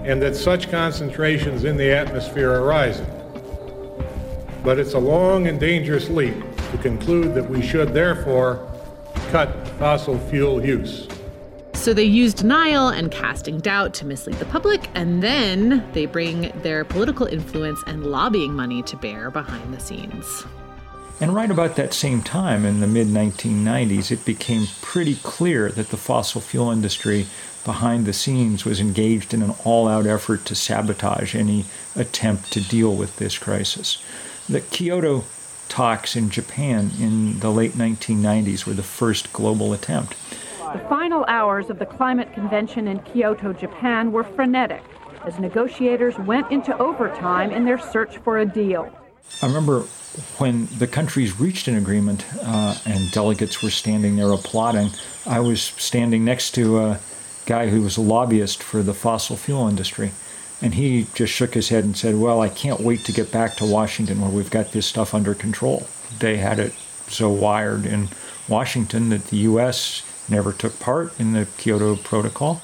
and 0.03 0.21
that 0.21 0.35
such 0.35 0.69
concentrations 0.71 1.63
in 1.63 1.77
the 1.77 1.89
atmosphere 1.91 2.51
are 2.51 2.65
rising. 2.65 3.07
But 4.63 4.79
it's 4.79 4.93
a 4.93 4.99
long 4.99 5.47
and 5.47 5.59
dangerous 5.59 6.09
leap 6.09 6.35
to 6.71 6.77
conclude 6.79 7.35
that 7.35 7.47
we 7.47 7.61
should 7.61 7.93
therefore 7.93 8.67
cut 9.29 9.67
fossil 9.79 10.17
fuel 10.29 10.65
use. 10.65 11.07
So 11.83 11.93
they 11.93 12.05
use 12.05 12.33
denial 12.33 12.87
and 12.87 13.11
casting 13.11 13.59
doubt 13.59 13.93
to 13.95 14.05
mislead 14.05 14.37
the 14.37 14.45
public, 14.45 14.89
and 14.95 15.21
then 15.21 15.85
they 15.91 16.05
bring 16.05 16.49
their 16.61 16.85
political 16.85 17.25
influence 17.25 17.83
and 17.85 18.05
lobbying 18.05 18.53
money 18.53 18.81
to 18.83 18.95
bear 18.95 19.29
behind 19.29 19.73
the 19.73 19.81
scenes. 19.81 20.45
And 21.19 21.35
right 21.35 21.51
about 21.51 21.75
that 21.75 21.93
same 21.93 22.21
time, 22.23 22.63
in 22.63 22.79
the 22.79 22.87
mid 22.87 23.07
1990s, 23.07 24.11
it 24.11 24.23
became 24.23 24.67
pretty 24.81 25.15
clear 25.15 25.67
that 25.71 25.89
the 25.89 25.97
fossil 25.97 26.39
fuel 26.39 26.71
industry 26.71 27.25
behind 27.65 28.05
the 28.05 28.13
scenes 28.13 28.63
was 28.63 28.79
engaged 28.79 29.33
in 29.33 29.41
an 29.41 29.53
all 29.65 29.89
out 29.89 30.07
effort 30.07 30.45
to 30.45 30.55
sabotage 30.55 31.35
any 31.35 31.65
attempt 31.97 32.53
to 32.53 32.61
deal 32.61 32.95
with 32.95 33.17
this 33.17 33.37
crisis. 33.37 34.01
The 34.47 34.61
Kyoto 34.61 35.25
talks 35.67 36.15
in 36.15 36.29
Japan 36.29 36.91
in 36.97 37.39
the 37.39 37.51
late 37.51 37.73
1990s 37.73 38.65
were 38.65 38.73
the 38.73 38.83
first 38.83 39.33
global 39.33 39.73
attempt. 39.73 40.15
The 40.71 40.85
final 40.89 41.25
hours 41.27 41.69
of 41.69 41.77
the 41.77 41.85
climate 41.85 42.33
convention 42.33 42.87
in 42.87 42.99
Kyoto, 42.99 43.51
Japan 43.51 44.11
were 44.11 44.23
frenetic 44.23 44.81
as 45.25 45.37
negotiators 45.37 46.17
went 46.19 46.51
into 46.51 46.75
overtime 46.77 47.51
in 47.51 47.65
their 47.65 47.77
search 47.77 48.17
for 48.19 48.39
a 48.39 48.45
deal. 48.45 48.91
I 49.41 49.47
remember 49.47 49.81
when 50.37 50.67
the 50.77 50.87
countries 50.87 51.39
reached 51.39 51.67
an 51.67 51.75
agreement 51.75 52.25
uh, 52.41 52.75
and 52.85 53.11
delegates 53.11 53.61
were 53.61 53.69
standing 53.69 54.15
there 54.15 54.31
applauding, 54.31 54.91
I 55.25 55.41
was 55.41 55.61
standing 55.61 56.23
next 56.23 56.51
to 56.51 56.79
a 56.79 56.99
guy 57.45 57.67
who 57.69 57.81
was 57.81 57.97
a 57.97 58.01
lobbyist 58.01 58.63
for 58.63 58.81
the 58.81 58.93
fossil 58.93 59.35
fuel 59.35 59.67
industry. 59.67 60.11
And 60.61 60.75
he 60.75 61.07
just 61.13 61.33
shook 61.33 61.55
his 61.55 61.69
head 61.69 61.83
and 61.83 61.97
said, 61.97 62.15
Well, 62.15 62.39
I 62.39 62.47
can't 62.47 62.79
wait 62.79 63.03
to 63.05 63.11
get 63.11 63.31
back 63.31 63.55
to 63.57 63.65
Washington 63.65 64.21
where 64.21 64.31
we've 64.31 64.49
got 64.49 64.71
this 64.71 64.85
stuff 64.85 65.13
under 65.13 65.33
control. 65.35 65.87
They 66.19 66.37
had 66.37 66.57
it 66.57 66.71
so 67.09 67.29
wired 67.29 67.85
in 67.85 68.07
Washington 68.47 69.09
that 69.09 69.25
the 69.25 69.37
U.S. 69.37 70.03
never 70.29 70.53
took 70.53 70.79
part 70.79 71.19
in 71.19 71.33
the 71.33 71.47
Kyoto 71.57 71.95
Protocol. 71.95 72.61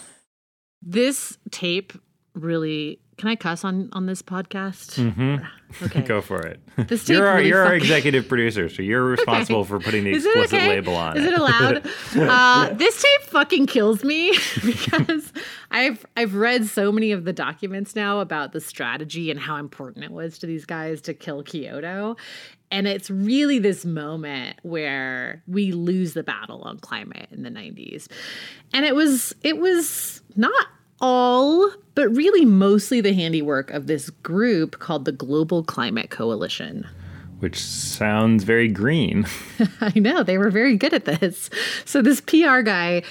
This 0.82 1.38
tape 1.52 1.94
really 2.34 3.00
can 3.18 3.28
I 3.28 3.36
cuss 3.36 3.64
on 3.64 3.90
on 3.92 4.06
this 4.06 4.22
podcast? 4.22 4.98
Mm-hmm. 4.98 5.46
Okay, 5.82 6.02
go 6.02 6.22
for 6.22 6.46
it. 6.46 6.60
you're 7.08 7.28
our 7.28 7.38
really 7.38 7.50
you're 7.50 7.64
our 7.64 7.76
executive 7.76 8.28
producer, 8.28 8.70
so 8.70 8.82
you're 8.82 9.04
responsible 9.12 9.60
okay. 9.60 9.70
for 9.70 9.80
putting 9.80 10.04
the 10.04 10.16
explicit 10.16 10.54
okay? 10.54 10.68
label 10.68 10.96
on 10.96 11.18
Is 11.18 11.24
it. 11.24 11.28
Is 11.28 11.34
it 11.34 11.40
allowed? 11.40 11.88
uh, 12.16 12.74
this 12.74 13.02
tape 13.02 13.22
fucking 13.30 13.68
kills 13.68 14.04
me 14.04 14.32
because 14.66 15.32
I've 15.72 16.06
I've 16.18 16.36
read 16.36 16.66
so 16.66 16.92
many 16.92 17.12
of 17.12 17.26
the 17.26 17.34
documents 17.34 17.96
now 17.96 18.20
about 18.20 18.52
the 18.52 18.62
strategy 18.62 19.30
and 19.30 19.40
how 19.40 19.58
important 19.58 20.06
it 20.06 20.12
was 20.12 20.38
to 20.40 20.48
these 20.48 20.66
guys 20.66 21.02
to 21.02 21.14
kill 21.14 21.44
Kyoto. 21.44 22.16
And 22.72 22.88
it's 22.88 23.10
really 23.10 23.58
this 23.58 23.84
moment 23.84 24.60
where 24.62 25.44
we 25.48 25.72
lose 25.72 26.14
the 26.14 26.24
battle 26.24 26.62
on 26.62 26.78
climate 26.80 27.28
in 27.32 27.42
the 27.42 27.50
90s. 27.50 28.08
And 28.74 28.86
it 28.86 28.96
was 28.96 29.34
it 29.44 29.58
was 29.58 30.22
not 30.36 30.68
all, 31.02 31.70
but 31.96 32.10
really 32.10 32.46
mostly 32.46 33.02
the 33.02 33.14
handiwork 33.14 33.72
of 33.72 33.88
this 33.88 34.10
group 34.10 34.80
called 34.80 35.06
the 35.06 35.12
Global 35.12 35.64
Climate 35.64 36.10
Coalition. 36.10 36.88
Which 37.40 37.60
sounds 37.60 38.44
very 38.44 38.68
green. 38.68 39.26
I 39.82 39.98
know, 40.00 40.24
they 40.24 40.38
were 40.38 40.50
very 40.50 40.76
good 40.76 40.94
at 40.94 41.06
this. 41.06 41.50
So, 41.86 42.02
this 42.02 42.22
PR 42.22 42.62
guy, 42.62 43.04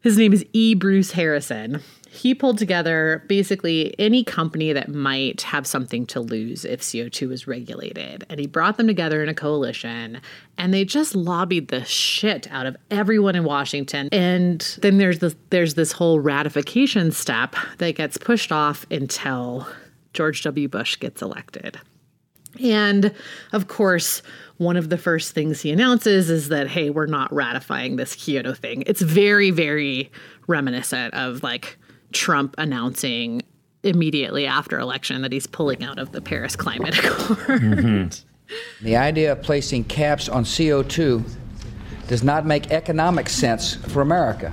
his 0.00 0.18
name 0.18 0.32
is 0.32 0.44
E. 0.52 0.74
Bruce 0.74 1.12
Harrison 1.12 1.82
he 2.18 2.34
pulled 2.34 2.58
together 2.58 3.22
basically 3.28 3.94
any 3.96 4.24
company 4.24 4.72
that 4.72 4.88
might 4.88 5.42
have 5.42 5.68
something 5.68 6.04
to 6.06 6.18
lose 6.18 6.64
if 6.64 6.80
CO2 6.80 7.30
is 7.30 7.46
regulated. 7.46 8.26
And 8.28 8.40
he 8.40 8.48
brought 8.48 8.76
them 8.76 8.88
together 8.88 9.22
in 9.22 9.28
a 9.28 9.34
coalition 9.34 10.20
and 10.56 10.74
they 10.74 10.84
just 10.84 11.14
lobbied 11.14 11.68
the 11.68 11.84
shit 11.84 12.50
out 12.50 12.66
of 12.66 12.76
everyone 12.90 13.36
in 13.36 13.44
Washington. 13.44 14.08
And 14.10 14.60
then 14.82 14.98
there's 14.98 15.20
this 15.20 15.36
there's 15.50 15.74
this 15.74 15.92
whole 15.92 16.18
ratification 16.18 17.12
step 17.12 17.54
that 17.78 17.94
gets 17.94 18.16
pushed 18.16 18.50
off 18.50 18.84
until 18.90 19.68
George 20.12 20.42
W. 20.42 20.66
Bush 20.66 20.98
gets 20.98 21.22
elected. 21.22 21.78
And 22.60 23.14
of 23.52 23.68
course, 23.68 24.22
one 24.56 24.76
of 24.76 24.88
the 24.88 24.98
first 24.98 25.36
things 25.36 25.60
he 25.60 25.70
announces 25.70 26.30
is 26.30 26.48
that, 26.48 26.66
hey, 26.66 26.90
we're 26.90 27.06
not 27.06 27.32
ratifying 27.32 27.94
this 27.94 28.16
Kyoto 28.16 28.54
thing. 28.54 28.82
It's 28.86 29.02
very, 29.02 29.52
very 29.52 30.10
reminiscent 30.48 31.14
of 31.14 31.44
like 31.44 31.78
Trump 32.12 32.54
announcing 32.58 33.42
immediately 33.82 34.46
after 34.46 34.78
election 34.78 35.22
that 35.22 35.32
he's 35.32 35.46
pulling 35.46 35.84
out 35.84 35.98
of 35.98 36.12
the 36.12 36.20
Paris 36.20 36.56
Climate 36.56 36.98
Accord. 37.04 37.60
Mm-hmm. 37.60 38.84
The 38.84 38.96
idea 38.96 39.32
of 39.32 39.42
placing 39.42 39.84
caps 39.84 40.28
on 40.28 40.44
CO2 40.44 41.28
does 42.06 42.22
not 42.22 42.46
make 42.46 42.70
economic 42.70 43.28
sense 43.28 43.74
for 43.74 44.00
America. 44.00 44.52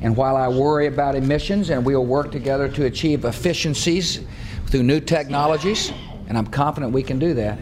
And 0.00 0.16
while 0.16 0.36
I 0.36 0.48
worry 0.48 0.86
about 0.86 1.14
emissions 1.16 1.70
and 1.70 1.84
we 1.84 1.96
will 1.96 2.06
work 2.06 2.30
together 2.30 2.68
to 2.68 2.84
achieve 2.84 3.24
efficiencies 3.24 4.20
through 4.66 4.82
new 4.82 5.00
technologies, 5.00 5.92
and 6.28 6.38
I'm 6.38 6.46
confident 6.46 6.92
we 6.92 7.02
can 7.02 7.18
do 7.18 7.34
that, 7.34 7.58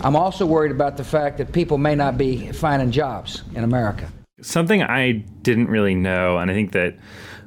I'm 0.00 0.16
also 0.16 0.44
worried 0.44 0.72
about 0.72 0.96
the 0.96 1.04
fact 1.04 1.38
that 1.38 1.52
people 1.52 1.78
may 1.78 1.94
not 1.94 2.18
be 2.18 2.50
finding 2.52 2.90
jobs 2.90 3.42
in 3.54 3.64
America. 3.64 4.10
Something 4.40 4.82
I 4.82 5.12
didn't 5.42 5.68
really 5.68 5.94
know, 5.94 6.38
and 6.38 6.50
I 6.50 6.54
think 6.54 6.72
that 6.72 6.96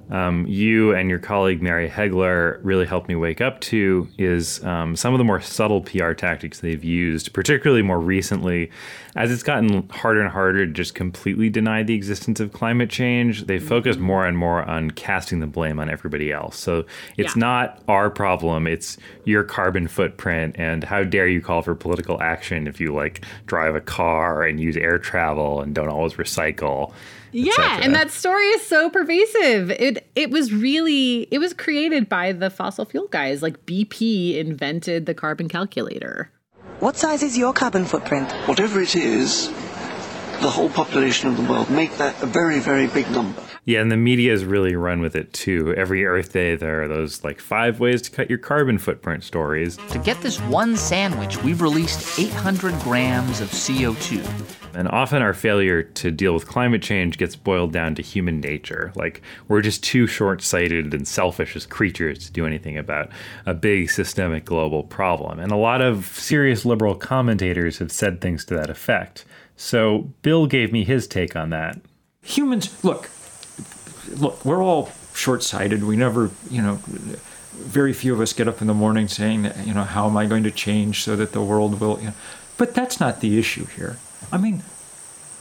um, 0.09 0.47
you 0.47 0.93
and 0.95 1.09
your 1.09 1.19
colleague 1.19 1.61
Mary 1.61 1.87
Heglar 1.87 2.59
really 2.63 2.85
helped 2.85 3.07
me 3.07 3.15
wake 3.15 3.41
up 3.41 3.59
to 3.61 4.07
is 4.17 4.63
um, 4.63 4.95
some 4.95 5.13
of 5.13 5.19
the 5.19 5.23
more 5.23 5.39
subtle 5.39 5.81
PR 5.81 6.13
tactics 6.13 6.59
they've 6.59 6.83
used, 6.83 7.31
particularly 7.31 7.83
more 7.83 7.99
recently, 7.99 8.71
as 9.15 9.31
it's 9.31 9.43
gotten 9.43 9.87
harder 9.89 10.21
and 10.21 10.31
harder 10.31 10.65
to 10.65 10.71
just 10.71 10.95
completely 10.95 11.49
deny 11.49 11.83
the 11.83 11.93
existence 11.93 12.39
of 12.39 12.51
climate 12.51 12.89
change. 12.89 13.45
They 13.45 13.59
focus 13.59 13.97
mm-hmm. 13.97 14.05
more 14.05 14.25
and 14.25 14.37
more 14.37 14.63
on 14.63 14.91
casting 14.91 15.41
the 15.41 15.47
blame 15.47 15.79
on 15.79 15.89
everybody 15.89 16.31
else. 16.31 16.57
So 16.57 16.85
it's 17.17 17.35
yeah. 17.35 17.41
not 17.41 17.83
our 17.87 18.09
problem; 18.09 18.65
it's 18.65 18.97
your 19.25 19.43
carbon 19.43 19.87
footprint. 19.87 20.55
And 20.57 20.83
how 20.83 21.03
dare 21.03 21.27
you 21.27 21.41
call 21.41 21.61
for 21.61 21.75
political 21.75 22.19
action 22.19 22.65
if 22.65 22.79
you 22.79 22.93
like 22.93 23.23
drive 23.45 23.75
a 23.75 23.81
car 23.81 24.43
and 24.43 24.59
use 24.59 24.75
air 24.75 24.97
travel 24.97 25.61
and 25.61 25.75
don't 25.75 25.89
always 25.89 26.13
recycle? 26.13 26.93
Yeah, 27.31 27.79
and 27.81 27.93
that 27.95 28.11
story 28.11 28.45
is 28.45 28.65
so 28.65 28.89
pervasive. 28.89 29.71
It 29.71 30.09
it 30.15 30.31
was 30.31 30.53
really 30.53 31.27
it 31.31 31.39
was 31.39 31.53
created 31.53 32.09
by 32.09 32.31
the 32.31 32.49
fossil 32.49 32.85
fuel 32.85 33.07
guys. 33.07 33.41
Like 33.41 33.65
BP 33.65 34.37
invented 34.37 35.05
the 35.05 35.13
carbon 35.13 35.47
calculator. 35.47 36.31
What 36.79 36.95
size 36.95 37.23
is 37.23 37.37
your 37.37 37.53
carbon 37.53 37.85
footprint? 37.85 38.31
Whatever 38.47 38.81
it 38.81 38.95
is, 38.95 39.47
the 40.41 40.49
whole 40.49 40.69
population 40.69 41.29
of 41.29 41.37
the 41.37 41.43
world, 41.43 41.69
make 41.69 41.97
that 41.97 42.21
a 42.23 42.25
very, 42.25 42.59
very 42.59 42.87
big 42.87 43.09
number. 43.11 43.43
Yeah, 43.65 43.81
and 43.81 43.91
the 43.91 43.97
media 43.97 44.33
is 44.33 44.45
really 44.45 44.75
run 44.75 45.01
with 45.01 45.15
it 45.15 45.31
too. 45.33 45.73
Every 45.75 46.05
Earth 46.05 46.33
Day, 46.33 46.55
there 46.55 46.83
are 46.83 46.87
those 46.87 47.23
like 47.23 47.39
five 47.39 47.79
ways 47.79 48.01
to 48.03 48.11
cut 48.11 48.29
your 48.29 48.39
carbon 48.39 48.77
footprint 48.77 49.23
stories. 49.23 49.77
To 49.89 49.99
get 49.99 50.21
this 50.21 50.39
one 50.41 50.75
sandwich, 50.75 51.41
we've 51.43 51.61
released 51.61 52.19
800 52.19 52.73
grams 52.79 53.41
of 53.41 53.49
CO2. 53.49 54.25
And 54.73 54.87
often 54.87 55.21
our 55.21 55.33
failure 55.33 55.83
to 55.83 56.11
deal 56.11 56.33
with 56.33 56.47
climate 56.47 56.81
change 56.81 57.17
gets 57.17 57.35
boiled 57.35 57.73
down 57.73 57.95
to 57.95 58.01
human 58.01 58.39
nature. 58.39 58.91
Like, 58.95 59.21
we're 59.47 59.61
just 59.61 59.83
too 59.83 60.07
short 60.07 60.41
sighted 60.41 60.93
and 60.93 61.07
selfish 61.07 61.55
as 61.55 61.65
creatures 61.65 62.25
to 62.25 62.31
do 62.31 62.45
anything 62.45 62.77
about 62.77 63.09
a 63.45 63.53
big 63.53 63.89
systemic 63.89 64.45
global 64.45 64.83
problem. 64.83 65.39
And 65.39 65.51
a 65.51 65.57
lot 65.57 65.81
of 65.81 66.05
serious 66.05 66.65
liberal 66.65 66.95
commentators 66.95 67.79
have 67.79 67.91
said 67.91 68.21
things 68.21 68.45
to 68.45 68.55
that 68.55 68.69
effect. 68.69 69.25
So, 69.55 70.09
Bill 70.21 70.47
gave 70.47 70.71
me 70.71 70.83
his 70.83 71.07
take 71.07 71.35
on 71.35 71.49
that. 71.49 71.81
Humans, 72.21 72.83
look, 72.83 73.09
look, 74.15 74.43
we're 74.45 74.63
all 74.63 74.91
short-sighted. 75.13 75.83
We 75.83 75.95
never, 75.95 76.31
you 76.49 76.61
know, 76.61 76.79
very 77.53 77.93
few 77.93 78.13
of 78.13 78.21
us 78.21 78.33
get 78.33 78.47
up 78.47 78.61
in 78.61 78.67
the 78.67 78.73
morning 78.73 79.07
saying 79.07 79.51
you 79.65 79.73
know, 79.73 79.83
how 79.83 80.07
am 80.07 80.17
I 80.17 80.25
going 80.25 80.43
to 80.43 80.51
change 80.51 81.03
so 81.03 81.15
that 81.15 81.31
the 81.33 81.41
world 81.41 81.79
will, 81.79 81.99
you 81.99 82.07
know, 82.07 82.13
but 82.57 82.73
that's 82.73 82.99
not 82.99 83.21
the 83.21 83.39
issue 83.39 83.65
here. 83.65 83.97
I 84.31 84.37
mean, 84.37 84.63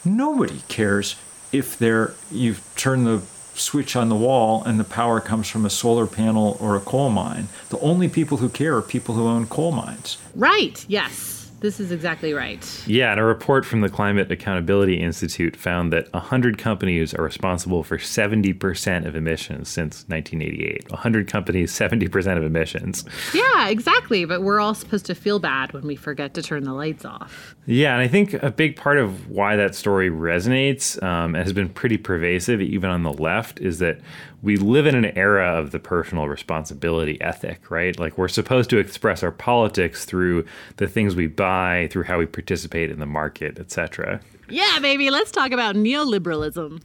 nobody 0.03 0.61
cares 0.67 1.15
if 1.51 1.77
there 1.77 2.13
you 2.31 2.55
turn 2.75 3.03
the 3.03 3.21
switch 3.53 3.95
on 3.95 4.09
the 4.09 4.15
wall 4.15 4.63
and 4.63 4.79
the 4.79 4.85
power 4.85 5.19
comes 5.19 5.49
from 5.49 5.65
a 5.65 5.69
solar 5.69 6.07
panel 6.07 6.57
or 6.59 6.75
a 6.75 6.79
coal 6.79 7.09
mine. 7.09 7.49
The 7.69 7.79
only 7.79 8.07
people 8.07 8.37
who 8.37 8.49
care 8.49 8.75
are 8.75 8.81
people 8.81 9.15
who 9.15 9.27
own 9.27 9.47
coal 9.47 9.71
mines. 9.71 10.17
Right. 10.35 10.83
Yes. 10.87 11.38
This 11.61 11.79
is 11.79 11.91
exactly 11.91 12.33
right. 12.33 12.83
Yeah, 12.87 13.11
and 13.11 13.19
a 13.19 13.23
report 13.23 13.65
from 13.65 13.81
the 13.81 13.89
Climate 13.89 14.31
Accountability 14.31 14.99
Institute 14.99 15.55
found 15.55 15.91
that 15.91 16.11
100 16.13 16.57
companies 16.57 17.13
are 17.13 17.23
responsible 17.23 17.83
for 17.83 17.97
70% 17.97 19.05
of 19.05 19.15
emissions 19.15 19.67
since 19.67 20.05
1988. 20.07 20.89
100 20.89 21.27
companies, 21.27 21.71
70% 21.71 22.37
of 22.37 22.43
emissions. 22.43 23.03
Yeah, 23.33 23.67
exactly. 23.67 24.25
But 24.25 24.41
we're 24.41 24.59
all 24.59 24.73
supposed 24.73 25.05
to 25.07 25.15
feel 25.15 25.39
bad 25.39 25.73
when 25.73 25.85
we 25.85 25.95
forget 25.95 26.33
to 26.35 26.41
turn 26.41 26.63
the 26.63 26.73
lights 26.73 27.03
off. 27.03 27.55
Yeah, 27.65 27.93
and 27.93 28.01
I 28.01 28.07
think 28.07 28.33
a 28.33 28.51
big 28.51 28.75
part 28.75 28.97
of 28.97 29.29
why 29.29 29.55
that 29.57 29.75
story 29.75 30.09
resonates 30.09 31.01
um, 31.03 31.35
and 31.35 31.43
has 31.43 31.53
been 31.53 31.69
pretty 31.69 31.97
pervasive, 31.97 32.61
even 32.61 32.89
on 32.89 33.03
the 33.03 33.13
left, 33.13 33.59
is 33.59 33.79
that 33.79 33.99
we 34.41 34.55
live 34.55 34.85
in 34.85 34.95
an 34.95 35.17
era 35.17 35.59
of 35.59 35.71
the 35.71 35.79
personal 35.79 36.27
responsibility 36.27 37.19
ethic, 37.21 37.69
right? 37.69 37.97
Like 37.99 38.17
we're 38.17 38.29
supposed 38.29 38.69
to 38.69 38.77
express 38.77 39.21
our 39.21 39.31
politics 39.31 40.05
through 40.05 40.45
the 40.77 40.87
things 40.87 41.15
we 41.15 41.27
buy, 41.27 41.48
through 41.89 42.03
how 42.03 42.17
we 42.17 42.25
participate 42.25 42.91
in 42.91 42.99
the 42.99 43.05
market, 43.05 43.59
etc. 43.59 44.19
Yeah, 44.49 44.79
baby, 44.79 45.09
let's 45.09 45.31
talk 45.31 45.51
about 45.51 45.75
neoliberalism. 45.75 46.81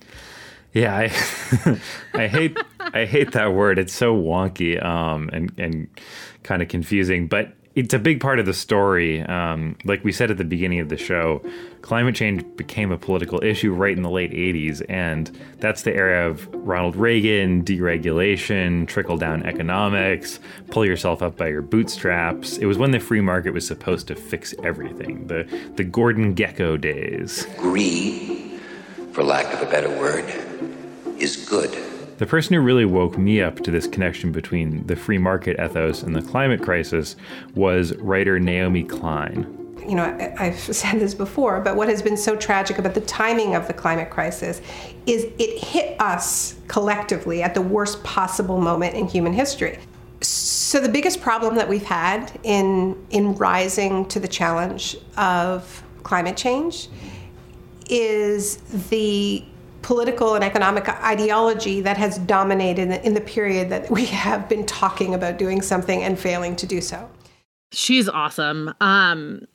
Yeah, 0.72 0.96
I, 0.96 1.79
I 2.14 2.27
hate 2.27 2.59
I 2.81 3.05
hate 3.05 3.33
that 3.33 3.53
word. 3.55 3.79
It's 3.79 3.92
so 3.92 4.14
wonky 4.14 4.83
um, 4.85 5.31
and 5.33 5.53
and 5.57 5.88
kind 6.42 6.62
of 6.62 6.68
confusing, 6.68 7.29
but 7.29 7.53
it's 7.75 7.93
a 7.93 7.99
big 7.99 8.21
part 8.21 8.39
of 8.39 8.47
the 8.47 8.55
story. 8.55 9.23
Um, 9.23 9.77
like 9.85 10.05
we 10.05 10.13
said 10.13 10.31
at 10.31 10.39
the 10.39 10.45
beginning 10.45 10.79
of 10.79 10.89
the 10.89 10.97
show, 10.97 11.43
climate 11.83 12.15
change 12.15 12.45
became 12.57 12.93
a 12.93 12.99
political 12.99 13.43
issue 13.43 13.73
right 13.73 13.97
in 13.97 14.03
the 14.03 14.11
late 14.11 14.31
80s. 14.31 14.83
And 14.89 15.37
that's 15.59 15.83
the 15.83 15.93
era 15.93 16.29
of 16.29 16.49
Ronald 16.55 16.95
Reagan, 16.95 17.65
deregulation, 17.65 18.87
trickle 18.87 19.17
down 19.17 19.43
economics, 19.43 20.39
pull 20.71 20.87
yourself 20.87 21.21
up 21.21 21.37
by 21.37 21.49
your 21.49 21.63
bootstraps. 21.63 22.59
It 22.59 22.67
was 22.67 22.79
when 22.79 22.93
the 22.93 23.01
free 23.01 23.21
market 23.21 23.53
was 23.53 23.67
supposed 23.67 24.07
to 24.09 24.15
fix 24.15 24.55
everything, 24.63 25.27
the, 25.27 25.45
the 25.75 25.85
Gordon 25.85 26.35
Gekko 26.35 26.81
days. 26.81 27.47
Greed, 27.59 28.61
for 29.13 29.25
lack 29.25 29.53
of 29.53 29.67
a 29.67 29.71
better 29.71 29.91
word, 29.91 30.25
is 31.19 31.45
good. 31.49 31.93
The 32.18 32.27
person 32.27 32.55
who 32.55 32.61
really 32.61 32.85
woke 32.85 33.18
me 33.18 33.42
up 33.42 33.61
to 33.64 33.70
this 33.72 33.88
connection 33.88 34.31
between 34.31 34.87
the 34.87 34.94
free 34.94 35.18
market 35.18 35.59
ethos 35.59 36.03
and 36.03 36.14
the 36.14 36.22
climate 36.22 36.62
crisis 36.62 37.16
was 37.55 37.96
writer 37.96 38.38
Naomi 38.38 38.85
Klein. 38.85 39.61
You 39.87 39.96
know, 39.96 40.35
I've 40.38 40.59
said 40.74 41.00
this 41.00 41.12
before, 41.12 41.61
but 41.61 41.74
what 41.74 41.88
has 41.88 42.03
been 42.03 42.16
so 42.16 42.37
tragic 42.37 42.79
about 42.79 42.94
the 42.94 43.00
timing 43.00 43.57
of 43.57 43.66
the 43.66 43.72
climate 43.72 44.11
crisis 44.11 44.61
is 45.07 45.24
it 45.38 45.62
hit 45.62 46.00
us 46.00 46.55
collectively 46.68 47.42
at 47.42 47.55
the 47.55 47.62
worst 47.62 48.03
possible 48.05 48.61
moment 48.61 48.94
in 48.94 49.09
human 49.09 49.33
history. 49.33 49.79
So 50.20 50.81
the 50.81 50.88
biggest 50.88 51.20
problem 51.20 51.57
that 51.57 51.68
we've 51.68 51.85
had 51.85 52.33
in 52.44 52.96
in 53.11 53.35
rising 53.35 54.07
to 54.07 54.20
the 54.20 54.29
challenge 54.29 54.96
of 55.16 55.83
climate 56.03 56.37
change 56.37 56.88
is 57.90 58.57
the 58.90 59.44
political 59.85 60.35
and 60.35 60.42
economic 60.42 60.88
ideology 60.88 61.83
that 61.83 61.99
has 61.99 62.16
dominated 62.20 62.90
in 63.05 63.12
the 63.12 63.20
period 63.20 63.68
that 63.68 63.90
we 63.90 64.07
have 64.07 64.49
been 64.49 64.64
talking 64.64 65.14
about 65.14 65.37
doing 65.37 65.61
something 65.61 66.03
and 66.03 66.18
failing 66.18 66.57
to 66.57 66.66
do 66.66 66.81
so. 66.81 67.09
She's 67.70 68.09
awesome. 68.09 68.73
Um, 68.81 69.47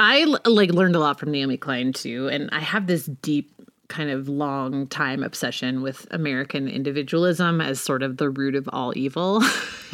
I 0.00 0.24
like 0.46 0.70
learned 0.70 0.96
a 0.96 1.00
lot 1.00 1.20
from 1.20 1.30
Naomi 1.30 1.58
Klein 1.58 1.92
too, 1.92 2.28
and 2.28 2.48
I 2.50 2.60
have 2.60 2.86
this 2.86 3.04
deep 3.04 3.53
kind 3.88 4.10
of 4.10 4.28
long 4.28 4.86
time 4.88 5.22
obsession 5.22 5.82
with 5.82 6.06
American 6.10 6.68
individualism 6.68 7.60
as 7.60 7.80
sort 7.80 8.02
of 8.02 8.16
the 8.16 8.30
root 8.30 8.54
of 8.54 8.68
all 8.72 8.96
evil. 8.96 9.42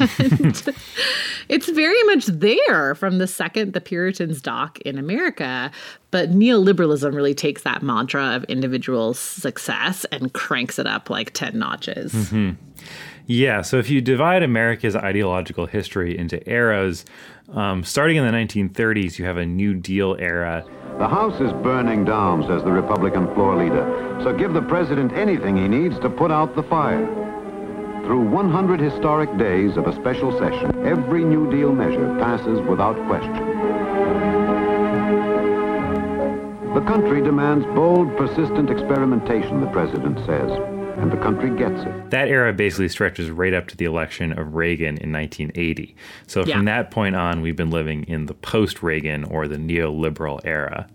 it's 1.49 1.69
very 1.69 2.03
much 2.03 2.25
there 2.27 2.95
from 2.95 3.17
the 3.17 3.27
second 3.27 3.73
the 3.73 3.81
Puritans 3.81 4.41
dock 4.41 4.79
in 4.81 4.97
America. 4.97 5.71
But 6.09 6.31
neoliberalism 6.31 7.13
really 7.13 7.33
takes 7.33 7.63
that 7.63 7.81
mantra 7.81 8.35
of 8.35 8.43
individual 8.45 9.13
success 9.13 10.05
and 10.05 10.33
cranks 10.33 10.79
it 10.79 10.87
up 10.87 11.09
like 11.09 11.31
10 11.33 11.57
notches. 11.57 12.13
Mm-hmm. 12.13 12.51
Yeah, 13.31 13.61
so 13.61 13.77
if 13.77 13.89
you 13.89 14.01
divide 14.01 14.43
America's 14.43 14.93
ideological 14.93 15.65
history 15.65 16.17
into 16.17 16.37
eras, 16.49 17.05
um, 17.53 17.81
starting 17.81 18.17
in 18.17 18.25
the 18.25 18.31
1930s, 18.33 19.17
you 19.17 19.23
have 19.23 19.37
a 19.37 19.45
New 19.45 19.73
Deal 19.73 20.17
era. 20.19 20.65
The 20.97 21.07
House 21.07 21.39
is 21.39 21.53
burning 21.63 22.03
down, 22.03 22.45
says 22.45 22.61
the 22.65 22.73
Republican 22.73 23.33
floor 23.33 23.55
leader. 23.55 24.19
So 24.21 24.33
give 24.33 24.51
the 24.51 24.61
president 24.61 25.13
anything 25.13 25.55
he 25.55 25.69
needs 25.69 25.97
to 25.99 26.09
put 26.09 26.29
out 26.29 26.57
the 26.57 26.63
fire. 26.63 27.05
Through 28.03 28.27
100 28.27 28.81
historic 28.81 29.37
days 29.37 29.77
of 29.77 29.87
a 29.87 29.95
special 29.95 30.37
session, 30.37 30.85
every 30.85 31.23
New 31.23 31.49
Deal 31.49 31.71
measure 31.71 32.13
passes 32.19 32.59
without 32.67 32.97
question. 33.07 33.33
The 36.73 36.81
country 36.81 37.21
demands 37.21 37.65
bold, 37.67 38.17
persistent 38.17 38.69
experimentation, 38.69 39.61
the 39.61 39.71
president 39.71 40.19
says 40.25 40.80
and 40.97 41.11
the 41.11 41.17
country 41.17 41.49
gets 41.55 41.81
it. 41.83 42.09
That 42.11 42.27
era 42.27 42.53
basically 42.53 42.89
stretches 42.89 43.29
right 43.29 43.53
up 43.53 43.67
to 43.69 43.77
the 43.77 43.85
election 43.85 44.37
of 44.37 44.55
Reagan 44.55 44.97
in 44.97 45.11
1980. 45.11 45.95
So 46.27 46.43
Yeah. 46.45 46.55
from 46.55 46.65
that 46.65 46.91
point 46.91 47.15
on, 47.15 47.41
we've 47.41 47.55
been 47.55 47.71
living 47.71 48.03
in 48.03 48.25
the 48.25 48.33
post 48.33 48.83
Reagan 48.83 49.23
or 49.23 49.47
the 49.47 49.57
neoliberal 49.57 50.39
era. 50.43 50.87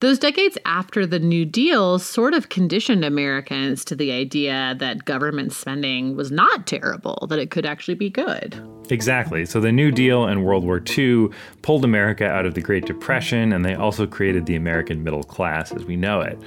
Those 0.00 0.18
decades 0.18 0.58
after 0.66 1.06
the 1.06 1.20
New 1.20 1.44
Deal 1.44 1.98
sort 1.98 2.34
of 2.34 2.48
conditioned 2.48 3.04
Americans 3.04 3.84
to 3.86 3.94
the 3.94 4.10
idea 4.10 4.74
that 4.78 5.04
government 5.04 5.52
spending 5.52 6.16
was 6.16 6.30
not 6.30 6.66
terrible, 6.66 7.26
that 7.30 7.38
it 7.38 7.50
could 7.50 7.64
actually 7.64 7.94
be 7.94 8.10
good. 8.10 8.60
Exactly. 8.90 9.46
So 9.46 9.60
the 9.60 9.72
New 9.72 9.90
Deal 9.90 10.26
and 10.26 10.44
World 10.44 10.64
War 10.64 10.82
II 10.98 11.28
pulled 11.62 11.84
America 11.84 12.26
out 12.26 12.44
of 12.44 12.54
the 12.54 12.60
Great 12.60 12.84
Depression, 12.84 13.52
and 13.52 13.64
they 13.64 13.74
also 13.74 14.06
created 14.06 14.44
the 14.44 14.56
American 14.56 15.02
middle 15.02 15.22
class 15.22 15.72
as 15.72 15.84
we 15.84 15.96
know 15.96 16.20
it. 16.20 16.38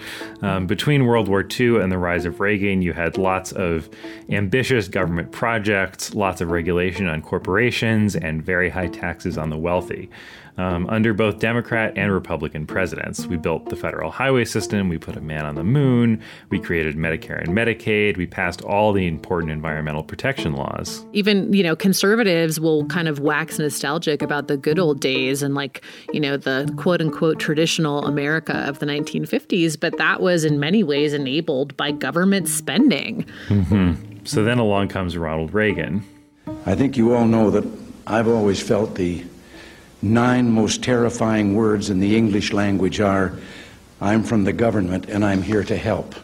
Um, 0.44 0.68
between 0.68 1.06
World 1.06 1.28
War 1.28 1.44
II 1.60 1.82
and 1.82 1.92
the 1.92 1.98
rise 1.98 2.26
of 2.26 2.40
Reagan, 2.40 2.82
you 2.82 2.94
had 2.94 3.18
lots 3.18 3.54
of 3.54 3.90
ambitious 4.30 4.88
government 4.88 5.32
projects, 5.32 6.14
lots 6.14 6.42
of 6.42 6.52
regulation 6.52 7.08
on 7.08 7.22
corporations, 7.22 8.16
and 8.16 8.46
very 8.46 8.70
high 8.70 8.88
taxes 8.88 9.38
on 9.38 9.50
the 9.50 9.58
wealthy. 9.58 10.10
Um, 10.58 10.88
under 10.90 11.14
both 11.14 11.38
Democrat 11.38 11.94
and 11.96 12.12
Republican 12.12 12.66
presidents, 12.66 13.28
we 13.28 13.38
built 13.38 13.70
the 13.70 13.76
federal 13.76 14.10
highway 14.10 14.44
system, 14.44 14.90
we 14.90 14.98
put 14.98 15.16
a 15.16 15.22
man 15.22 15.46
on 15.46 15.54
the 15.54 15.64
moon, 15.64 16.20
we 16.50 16.60
created 16.60 16.96
Medicare 16.96 17.40
and 17.40 17.50
Medicaid, 17.50 18.18
we 18.18 18.26
passed 18.26 18.64
all 18.64 18.92
the 18.92 19.06
important 19.06 19.52
environmental 19.52 20.04
protection 20.04 20.54
laws. 20.54 21.06
Even, 21.14 21.54
you 21.54 21.62
know, 21.62 21.76
conservatives 21.76 22.60
will 22.60 22.86
kind 22.86 23.08
of 23.08 23.20
wax 23.20 23.60
nostalgic 23.60 24.24
about 24.24 24.48
the 24.48 24.58
good 24.58 24.80
old 24.80 25.00
days 25.00 25.44
and 25.44 25.54
like, 25.54 25.84
you 26.12 26.20
know, 26.20 26.38
the 26.38 26.74
quote 26.76 27.02
unquote 27.02 27.40
traditional 27.40 28.04
America 28.06 28.68
of 28.68 28.80
the 28.80 28.88
1950s, 28.88 29.80
but 29.80 29.96
that 29.98 30.22
was 30.22 30.44
in 30.44 30.60
many 30.60 30.84
ways 30.84 31.14
enabled 31.14 31.78
by 31.78 31.92
government 31.92 32.48
spending. 32.48 33.26
hmm 33.48 33.94
So 34.24 34.44
then 34.44 34.58
along 34.58 34.88
comes 34.88 35.16
Ronald 35.18 35.54
Reagan. 35.54 36.04
I 36.66 36.74
think 36.74 36.98
you 36.98 37.14
all 37.14 37.28
know 37.28 37.52
that 37.52 37.66
I've 38.08 38.28
always 38.28 38.62
felt 38.62 38.96
the 38.96 39.24
nine 40.02 40.52
most 40.52 40.84
terrifying 40.84 41.56
words 41.56 41.90
in 41.90 42.00
the 42.00 42.16
English 42.16 42.54
language 42.54 43.00
are 43.00 43.38
I'm 44.00 44.24
from 44.24 44.44
the 44.44 44.54
government 44.54 45.10
and 45.10 45.26
I'm 45.26 45.42
here 45.42 45.64
to 45.64 45.78
help. 45.78 46.16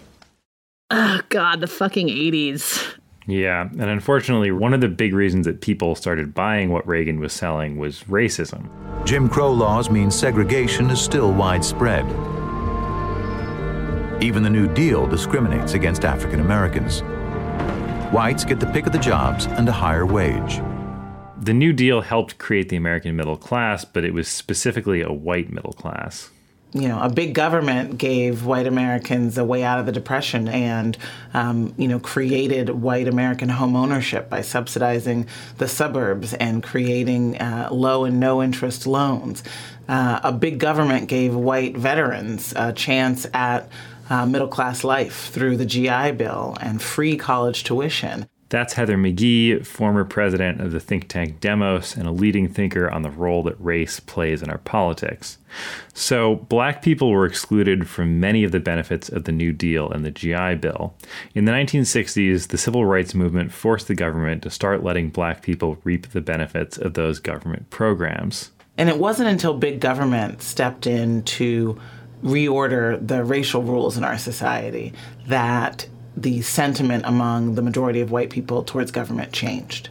Oh, 0.91 1.21
God, 1.29 1.59
the 1.59 1.67
fucking 1.67 2.07
80s. 2.07 2.95
Yeah, 3.25 3.61
and 3.61 3.83
unfortunately, 3.83 4.51
one 4.51 4.73
of 4.73 4.81
the 4.81 4.89
big 4.89 5.13
reasons 5.13 5.45
that 5.45 5.61
people 5.61 5.95
started 5.95 6.33
buying 6.33 6.71
what 6.71 6.85
Reagan 6.85 7.19
was 7.19 7.31
selling 7.33 7.77
was 7.77 8.03
racism. 8.03 8.69
Jim 9.05 9.29
Crow 9.29 9.51
laws 9.51 9.89
mean 9.89 10.11
segregation 10.11 10.89
is 10.89 11.01
still 11.01 11.31
widespread. 11.31 12.05
Even 14.21 14.43
the 14.43 14.49
New 14.49 14.67
Deal 14.73 15.07
discriminates 15.07 15.73
against 15.73 16.05
African 16.05 16.41
Americans. 16.41 17.01
Whites 18.13 18.45
get 18.45 18.59
the 18.59 18.67
pick 18.67 18.85
of 18.85 18.91
the 18.91 18.99
jobs 18.99 19.45
and 19.45 19.67
a 19.67 19.71
higher 19.71 20.05
wage. 20.05 20.61
The 21.43 21.53
New 21.53 21.73
Deal 21.73 22.01
helped 22.01 22.37
create 22.37 22.69
the 22.69 22.77
American 22.77 23.15
middle 23.15 23.35
class, 23.35 23.83
but 23.83 24.05
it 24.05 24.13
was 24.13 24.27
specifically 24.27 25.01
a 25.01 25.11
white 25.11 25.51
middle 25.51 25.73
class 25.73 26.29
you 26.73 26.87
know, 26.87 26.99
a 26.99 27.09
big 27.09 27.35
government 27.35 27.99
gave 27.99 28.45
white 28.45 28.65
Americans 28.65 29.37
a 29.37 29.45
way 29.45 29.63
out 29.63 29.79
of 29.79 29.85
the 29.85 29.91
Depression 29.91 30.47
and, 30.47 30.97
um, 31.33 31.73
you 31.77 31.87
know, 31.87 31.99
created 31.99 32.69
white 32.69 33.07
American 33.07 33.47
home 33.47 33.75
ownership 33.75 34.27
by 34.29 34.41
subsidizing 34.41 35.27
the 35.59 35.67
suburbs 35.67 36.33
and 36.33 36.63
creating 36.63 37.39
uh, 37.39 37.69
low 37.71 38.05
and 38.05 38.19
no 38.19 38.41
interest 38.41 38.87
loans. 38.87 39.43
Uh, 39.87 40.19
a 40.23 40.31
big 40.31 40.57
government 40.57 41.07
gave 41.07 41.35
white 41.35 41.77
veterans 41.77 42.53
a 42.55 42.73
chance 42.73 43.27
at 43.33 43.69
uh, 44.09 44.25
middle 44.25 44.47
class 44.47 44.83
life 44.83 45.29
through 45.29 45.57
the 45.57 45.65
GI 45.65 46.13
Bill 46.13 46.57
and 46.59 46.81
free 46.81 47.17
college 47.17 47.63
tuition. 47.63 48.27
That's 48.53 48.73
Heather 48.73 48.97
McGhee, 48.97 49.65
former 49.65 50.05
president 50.05 50.61
of 50.61 50.71
the 50.71 50.79
think 50.79 51.07
tank 51.07 51.39
Demos 51.39 51.97
and 51.97 52.07
a 52.07 52.11
leading 52.11 52.47
thinker 52.47 52.87
on 52.87 53.01
the 53.01 53.09
role 53.09 53.41
that 53.41 53.59
race 53.59 53.99
plays 53.99 54.43
in 54.43 54.51
our 54.51 54.59
politics. 54.59 55.39
So, 55.95 56.35
black 56.35 56.83
people 56.83 57.09
were 57.09 57.25
excluded 57.25 57.89
from 57.89 58.19
many 58.19 58.43
of 58.43 58.51
the 58.51 58.59
benefits 58.59 59.09
of 59.09 59.23
the 59.23 59.31
New 59.31 59.53
Deal 59.53 59.89
and 59.89 60.05
the 60.05 60.11
GI 60.11 60.57
Bill. 60.61 60.93
In 61.33 61.45
the 61.45 61.51
1960s, 61.51 62.49
the 62.49 62.59
civil 62.59 62.85
rights 62.85 63.15
movement 63.15 63.51
forced 63.51 63.87
the 63.87 63.95
government 63.95 64.43
to 64.43 64.51
start 64.51 64.83
letting 64.83 65.09
black 65.09 65.41
people 65.41 65.79
reap 65.83 66.11
the 66.11 66.21
benefits 66.21 66.77
of 66.77 66.93
those 66.93 67.17
government 67.17 67.71
programs. 67.71 68.51
And 68.77 68.87
it 68.87 68.99
wasn't 68.99 69.29
until 69.29 69.55
big 69.55 69.79
government 69.79 70.43
stepped 70.43 70.85
in 70.85 71.23
to 71.23 71.81
reorder 72.23 72.99
the 73.05 73.23
racial 73.23 73.63
rules 73.63 73.97
in 73.97 74.03
our 74.03 74.19
society 74.19 74.93
that 75.25 75.87
the 76.15 76.41
sentiment 76.41 77.03
among 77.05 77.55
the 77.55 77.61
majority 77.61 78.01
of 78.01 78.11
white 78.11 78.29
people 78.29 78.63
towards 78.63 78.91
government 78.91 79.31
changed. 79.31 79.89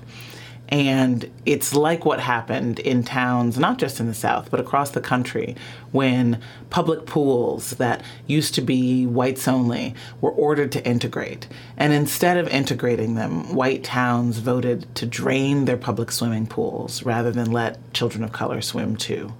And 0.72 1.30
it's 1.44 1.74
like 1.74 2.06
what 2.06 2.18
happened 2.18 2.78
in 2.78 3.04
towns, 3.04 3.58
not 3.58 3.76
just 3.76 4.00
in 4.00 4.06
the 4.06 4.14
South, 4.14 4.50
but 4.50 4.58
across 4.58 4.92
the 4.92 5.02
country, 5.02 5.54
when 5.90 6.40
public 6.70 7.04
pools 7.04 7.72
that 7.72 8.02
used 8.26 8.54
to 8.54 8.62
be 8.62 9.06
whites 9.06 9.46
only 9.46 9.94
were 10.22 10.30
ordered 10.30 10.72
to 10.72 10.86
integrate. 10.86 11.46
And 11.76 11.92
instead 11.92 12.38
of 12.38 12.48
integrating 12.48 13.16
them, 13.16 13.54
white 13.54 13.84
towns 13.84 14.38
voted 14.38 14.94
to 14.94 15.04
drain 15.04 15.66
their 15.66 15.76
public 15.76 16.10
swimming 16.10 16.46
pools 16.46 17.02
rather 17.02 17.30
than 17.30 17.52
let 17.52 17.92
children 17.92 18.24
of 18.24 18.32
color 18.32 18.62
swim 18.62 18.96
too. 18.96 19.34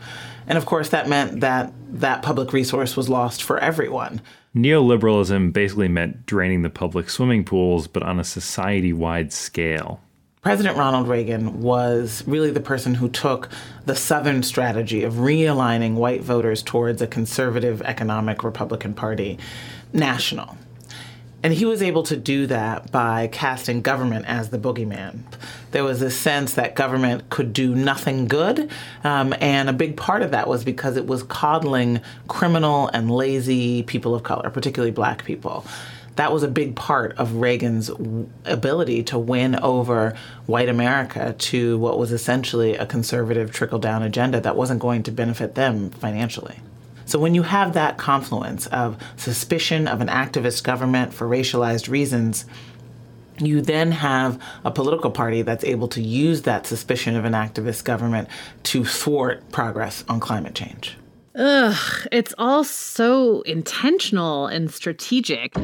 And 0.47 0.59
of 0.59 0.67
course, 0.67 0.91
that 0.91 1.09
meant 1.09 1.41
that 1.41 1.73
that 1.93 2.23
public 2.23 2.53
resource 2.53 2.95
was 2.95 3.09
lost 3.09 3.43
for 3.43 3.59
everyone. 3.59 4.21
Neoliberalism 4.55 5.53
basically 5.53 5.89
meant 5.89 6.27
draining 6.27 6.63
the 6.63 6.71
public 6.71 7.09
swimming 7.09 7.45
pools, 7.45 7.87
but 7.87 8.03
on 8.03 8.21
a 8.21 8.25
society 8.25 8.93
wide 8.93 9.33
scale. 9.33 10.01
President 10.43 10.77
Ronald 10.77 11.07
Reagan 11.07 11.63
was 11.63 12.25
really 12.27 12.51
the 12.51 12.61
person 12.61 12.97
who 12.97 13.09
took 13.09 13.49
the 13.87 13.95
Southern 13.95 14.43
strategy 14.43 15.05
of 15.05 15.15
realigning 15.15 15.95
white 15.95 16.21
voters 16.21 16.63
towards 16.63 17.01
a 17.01 17.07
conservative 17.07 17.81
economic 17.83 18.43
Republican 18.43 18.93
Party 18.93 19.39
national. 19.93 20.59
And 21.43 21.53
he 21.53 21.65
was 21.65 21.83
able 21.83 22.05
to 22.05 22.17
do 22.17 22.47
that 22.47 22.93
by 22.93 23.27
casting 23.27 23.83
government 23.83 24.27
as 24.27 24.51
the 24.51 24.59
boogeyman. 24.59 25.21
There 25.73 25.83
was 25.83 25.99
this 25.99 26.17
sense 26.17 26.55
that 26.55 26.77
government 26.77 27.31
could 27.31 27.53
do 27.53 27.75
nothing 27.75 28.29
good, 28.29 28.71
um, 29.03 29.35
and 29.41 29.69
a 29.69 29.73
big 29.73 29.97
part 29.97 30.23
of 30.23 30.31
that 30.31 30.47
was 30.47 30.65
because 30.65 30.97
it 30.97 31.07
was 31.07 31.25
coddling 31.25 32.01
criminal 32.29 32.89
and 32.89 33.11
lazy 33.11 33.83
people 33.83 34.15
of 34.15 34.23
color, 34.23 34.51
particularly 34.51 34.93
black 34.93 35.25
people. 35.25 35.65
That 36.17 36.31
was 36.31 36.43
a 36.43 36.49
big 36.49 36.77
part 36.77 37.17
of 37.17 37.37
Reagan's 37.37 37.91
ability 38.45 39.03
to 39.05 39.19
win 39.19 39.57
over 39.57 40.15
white 40.47 40.69
America 40.69 41.35
to 41.37 41.79
what 41.79 41.99
was 41.99 42.13
essentially 42.13 42.77
a 42.77 42.85
conservative 42.85 43.51
trickle 43.51 43.79
down 43.79 44.03
agenda 44.03 44.39
that 44.41 44.55
wasn't 44.55 44.81
going 44.81 45.03
to 45.05 45.11
benefit 45.11 45.55
them 45.55 45.91
financially. 45.91 46.59
So 47.13 47.19
when 47.19 47.35
you 47.35 47.43
have 47.43 47.75
that 47.75 47.99
confluence 47.99 48.67
of 48.69 48.97
suspicion 49.19 49.87
of 49.87 50.01
an 50.01 50.09
activist 50.09 50.65
government 50.65 51.13
for 51.13 51.29
racialized 51.29 51.91
reasons, 51.91 52.47
you 53.39 53.61
then 53.61 53.93
have 53.93 54.41
a 54.65 54.71
political 54.71 55.11
party 55.11 55.43
that's 55.43 55.63
able 55.63 55.89
to 55.89 56.01
use 56.01 56.41
that 56.45 56.67
suspicion 56.67 57.15
of 57.15 57.27
an 57.27 57.35
activist 57.35 57.85
government 57.85 58.29
to 58.63 58.87
thwart 58.87 59.47
progress 59.53 60.05
on 60.09 60.21
climate 60.21 60.55
change. 60.55 60.97
Ugh, 61.35 62.09
it's 62.11 62.33
all 62.39 62.65
so 62.65 63.43
intentional 63.43 64.47
and 64.47 64.73
strategic. 64.73 65.55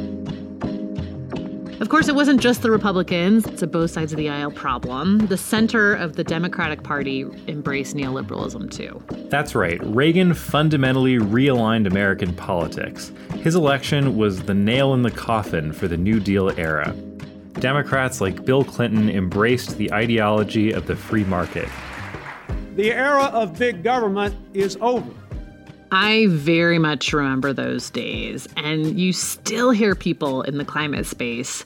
Of 1.81 1.91
course, 1.91 2.09
it 2.09 2.17
wasn't 2.17 2.41
just 2.41 2.63
the 2.63 2.73
Republicans. 2.73 3.47
It's 3.47 3.63
a 3.63 3.67
both 3.67 3.93
sides 3.93 4.13
of 4.13 4.17
the 4.17 4.29
aisle 4.29 4.51
problem. 4.51 5.19
The 5.29 5.37
center 5.37 5.95
of 5.95 6.17
the 6.17 6.25
Democratic 6.25 6.83
Party 6.83 7.25
embraced 7.47 7.95
neoliberalism 7.95 8.73
too. 8.73 9.01
That's 9.31 9.55
right. 9.55 9.81
Reagan 9.85 10.35
fundamentally 10.35 11.19
realigned 11.19 11.87
American 11.87 12.35
politics. 12.35 13.13
His 13.37 13.55
election 13.55 14.17
was 14.17 14.43
the 14.43 14.55
nail 14.55 14.93
in 14.93 15.03
the 15.03 15.13
coffin 15.13 15.73
for 15.73 15.87
the 15.87 15.97
New 15.97 16.19
Deal 16.19 16.51
era. 16.59 16.93
Democrats 17.55 18.21
like 18.21 18.45
Bill 18.45 18.65
Clinton 18.65 19.09
embraced 19.09 19.79
the 19.79 19.93
ideology 19.93 20.73
of 20.73 20.89
the 20.89 20.97
free 20.97 21.25
market. 21.25 21.69
The 22.75 22.93
era 22.93 23.25
of 23.27 23.57
big 23.57 23.85
government 23.85 24.35
is 24.53 24.77
over. 24.81 25.13
I 25.91 26.27
very 26.29 26.79
much 26.79 27.13
remember 27.13 27.53
those 27.53 27.91
days, 27.91 28.47
and 28.57 28.99
you 28.99 29.13
still 29.13 29.71
hear 29.71 29.95
people 29.95 30.43
in 30.43 30.59
the 30.59 30.65
climate 30.65 31.07
space 31.07 31.65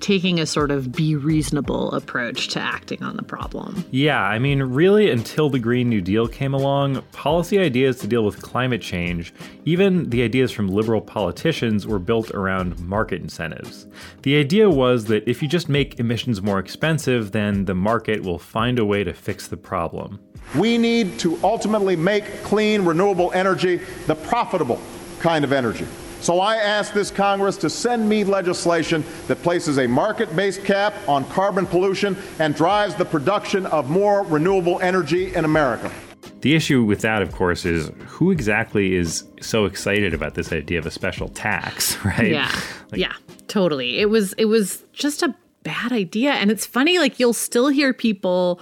taking 0.00 0.38
a 0.38 0.44
sort 0.44 0.70
of 0.70 0.92
be 0.92 1.16
reasonable 1.16 1.90
approach 1.92 2.48
to 2.48 2.60
acting 2.60 3.02
on 3.02 3.16
the 3.16 3.22
problem. 3.22 3.82
Yeah, 3.90 4.22
I 4.22 4.38
mean, 4.38 4.62
really, 4.62 5.10
until 5.10 5.48
the 5.48 5.58
Green 5.58 5.88
New 5.88 6.02
Deal 6.02 6.28
came 6.28 6.52
along, 6.52 7.00
policy 7.12 7.58
ideas 7.58 7.98
to 8.00 8.06
deal 8.06 8.22
with 8.22 8.42
climate 8.42 8.82
change, 8.82 9.32
even 9.64 10.10
the 10.10 10.22
ideas 10.22 10.52
from 10.52 10.68
liberal 10.68 11.00
politicians, 11.00 11.86
were 11.86 11.98
built 11.98 12.30
around 12.32 12.78
market 12.80 13.22
incentives. 13.22 13.86
The 14.22 14.36
idea 14.36 14.68
was 14.68 15.06
that 15.06 15.26
if 15.26 15.40
you 15.40 15.48
just 15.48 15.70
make 15.70 15.98
emissions 15.98 16.42
more 16.42 16.58
expensive, 16.58 17.32
then 17.32 17.64
the 17.64 17.74
market 17.74 18.22
will 18.22 18.38
find 18.38 18.78
a 18.78 18.84
way 18.84 19.04
to 19.04 19.14
fix 19.14 19.48
the 19.48 19.56
problem. 19.56 20.20
We 20.56 20.78
need 20.78 21.18
to 21.20 21.38
ultimately 21.42 21.96
make 21.96 22.42
clean, 22.42 22.84
renewable 22.84 23.32
energy 23.32 23.80
the 24.06 24.14
profitable 24.14 24.80
kind 25.18 25.44
of 25.44 25.52
energy. 25.52 25.86
So 26.20 26.40
I 26.40 26.56
ask 26.56 26.94
this 26.94 27.10
Congress 27.10 27.58
to 27.58 27.68
send 27.68 28.08
me 28.08 28.24
legislation 28.24 29.04
that 29.26 29.42
places 29.42 29.78
a 29.78 29.86
market 29.86 30.34
based 30.34 30.64
cap 30.64 30.94
on 31.06 31.26
carbon 31.26 31.66
pollution 31.66 32.16
and 32.38 32.54
drives 32.54 32.94
the 32.94 33.04
production 33.04 33.66
of 33.66 33.90
more 33.90 34.22
renewable 34.22 34.80
energy 34.80 35.34
in 35.34 35.44
America. 35.44 35.92
The 36.40 36.54
issue 36.54 36.82
with 36.82 37.00
that, 37.00 37.20
of 37.20 37.32
course, 37.32 37.66
is 37.66 37.90
who 38.06 38.30
exactly 38.30 38.94
is 38.94 39.24
so 39.42 39.66
excited 39.66 40.14
about 40.14 40.34
this 40.34 40.50
idea 40.52 40.78
of 40.78 40.86
a 40.86 40.90
special 40.90 41.28
tax, 41.28 41.96
right? 42.04 42.30
Yeah. 42.30 42.50
Like, 42.90 43.00
yeah, 43.00 43.12
totally. 43.48 43.98
It 43.98 44.08
was 44.08 44.32
it 44.34 44.46
was 44.46 44.82
just 44.94 45.22
a 45.22 45.34
bad 45.64 45.92
idea. 45.92 46.32
And 46.32 46.50
it's 46.50 46.64
funny, 46.64 46.98
like 46.98 47.18
you'll 47.18 47.32
still 47.32 47.68
hear 47.68 47.92
people 47.92 48.60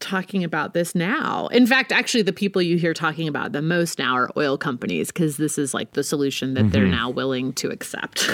talking 0.00 0.44
about 0.44 0.74
this 0.74 0.94
now. 0.94 1.46
In 1.48 1.66
fact, 1.66 1.92
actually, 1.92 2.22
the 2.22 2.32
people 2.32 2.60
you 2.60 2.76
hear 2.76 2.92
talking 2.92 3.28
about 3.28 3.52
the 3.52 3.62
most 3.62 3.98
now 3.98 4.14
are 4.14 4.30
oil 4.36 4.58
companies 4.58 5.08
because 5.08 5.38
this 5.38 5.56
is 5.56 5.72
like 5.72 5.92
the 5.92 6.02
solution 6.02 6.54
that 6.54 6.60
mm-hmm. 6.64 6.70
they're 6.70 6.86
now 6.86 7.08
willing 7.08 7.52
to 7.54 7.68
accept. 7.68 8.28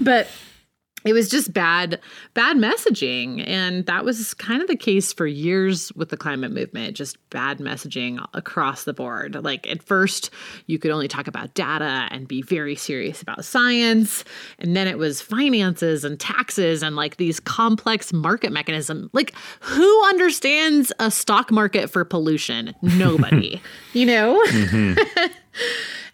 but 0.04 0.28
it 1.04 1.12
was 1.12 1.28
just 1.28 1.52
bad 1.52 2.00
bad 2.32 2.56
messaging. 2.56 3.46
And 3.46 3.86
that 3.86 4.04
was 4.04 4.34
kind 4.34 4.62
of 4.62 4.68
the 4.68 4.76
case 4.76 5.12
for 5.12 5.26
years 5.26 5.92
with 5.92 6.08
the 6.08 6.16
climate 6.16 6.52
movement 6.52 6.96
just 6.96 7.18
bad 7.30 7.58
messaging 7.58 8.24
across 8.34 8.84
the 8.84 8.92
board. 8.92 9.42
Like 9.44 9.68
at 9.68 9.82
first 9.82 10.30
you 10.66 10.78
could 10.78 10.90
only 10.90 11.08
talk 11.08 11.26
about 11.26 11.54
data 11.54 12.08
and 12.10 12.26
be 12.26 12.42
very 12.42 12.74
serious 12.74 13.20
about 13.20 13.44
science. 13.44 14.24
And 14.58 14.74
then 14.74 14.88
it 14.88 14.98
was 14.98 15.20
finances 15.20 16.04
and 16.04 16.18
taxes 16.18 16.82
and 16.82 16.96
like 16.96 17.18
these 17.18 17.38
complex 17.38 18.12
market 18.12 18.52
mechanism. 18.52 19.10
Like 19.12 19.34
who 19.60 20.04
understands 20.06 20.92
a 20.98 21.10
stock 21.10 21.50
market 21.50 21.90
for 21.90 22.04
pollution? 22.04 22.74
Nobody. 22.82 23.60
You 23.92 24.06
know? 24.06 24.42
Mm-hmm. 24.46 25.26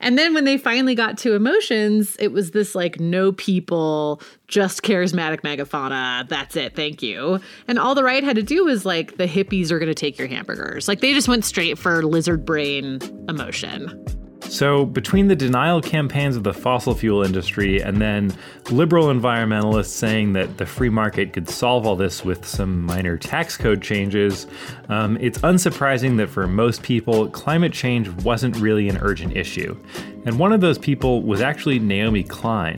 And 0.01 0.19
then 0.19 0.35
when 0.35 0.45
they 0.45 0.59
finally 0.59 0.95
got 0.95 1.19
to 1.19 1.35
emotions, 1.35 2.17
it 2.19 2.33
was 2.33 2.51
this 2.51 2.75
like 2.75 2.99
no 2.99 3.33
people, 3.33 4.23
just 4.49 4.83
charismatic 4.83 5.43
megafauna. 5.43 6.29
That's 6.29 6.57
it. 6.57 6.75
Thank 6.75 7.03
you. 7.03 7.41
And 7.69 7.79
all 7.79 7.95
the 7.95 8.05
right 8.05 8.25
had 8.25 8.37
to 8.37 8.43
do 8.43 8.65
was 8.65 8.85
like 8.85 9.17
the 9.19 9.27
hippies 9.27 9.71
are 9.71 9.79
going 9.79 9.89
to 9.91 9.95
take 9.95 10.19
your 10.19 10.29
hamburgers. 10.29 10.89
Like 10.89 11.01
they 11.01 11.13
just 11.13 11.29
went 11.29 11.45
straight 11.45 11.79
for 11.79 12.03
lizard 12.03 12.45
brain 12.45 12.99
emotion. 13.29 14.20
So, 14.51 14.85
between 14.85 15.29
the 15.29 15.37
denial 15.37 15.81
campaigns 15.81 16.35
of 16.35 16.43
the 16.43 16.53
fossil 16.53 16.93
fuel 16.93 17.23
industry 17.23 17.81
and 17.81 18.03
then 18.03 18.35
liberal 18.69 19.07
environmentalists 19.07 19.91
saying 19.91 20.33
that 20.33 20.59
the 20.59 20.67
free 20.67 20.89
market 20.89 21.33
could 21.33 21.49
solve 21.49 21.87
all 21.87 21.95
this 21.95 22.25
with 22.25 22.45
some 22.45 22.83
minor 22.83 23.17
tax 23.17 23.57
code 23.57 23.81
changes, 23.81 24.49
um, 24.89 25.17
it's 25.21 25.39
unsurprising 25.39 26.17
that 26.17 26.31
for 26.31 26.49
most 26.49 26.83
people, 26.83 27.29
climate 27.29 27.73
change 27.73 28.09
wasn't 28.25 28.57
really 28.57 28.89
an 28.89 28.99
urgent 28.99 29.37
issue. 29.37 29.79
And 30.25 30.37
one 30.37 30.53
of 30.53 30.61
those 30.61 30.79
people 30.79 31.23
was 31.23 31.41
actually 31.41 31.79
Naomi 31.79 32.25
Klein. 32.25 32.77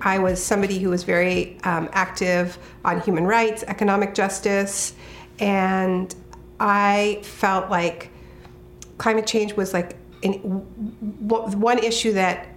I 0.00 0.20
was 0.20 0.40
somebody 0.40 0.78
who 0.78 0.90
was 0.90 1.02
very 1.02 1.58
um, 1.64 1.88
active 1.92 2.56
on 2.84 3.00
human 3.00 3.24
rights, 3.24 3.64
economic 3.66 4.14
justice, 4.14 4.94
and 5.40 6.14
I 6.60 7.18
felt 7.24 7.68
like 7.68 8.10
climate 8.98 9.26
change 9.26 9.54
was 9.54 9.72
like 9.72 9.96
an, 10.24 10.32
one 11.28 11.78
issue 11.78 12.12
that 12.14 12.48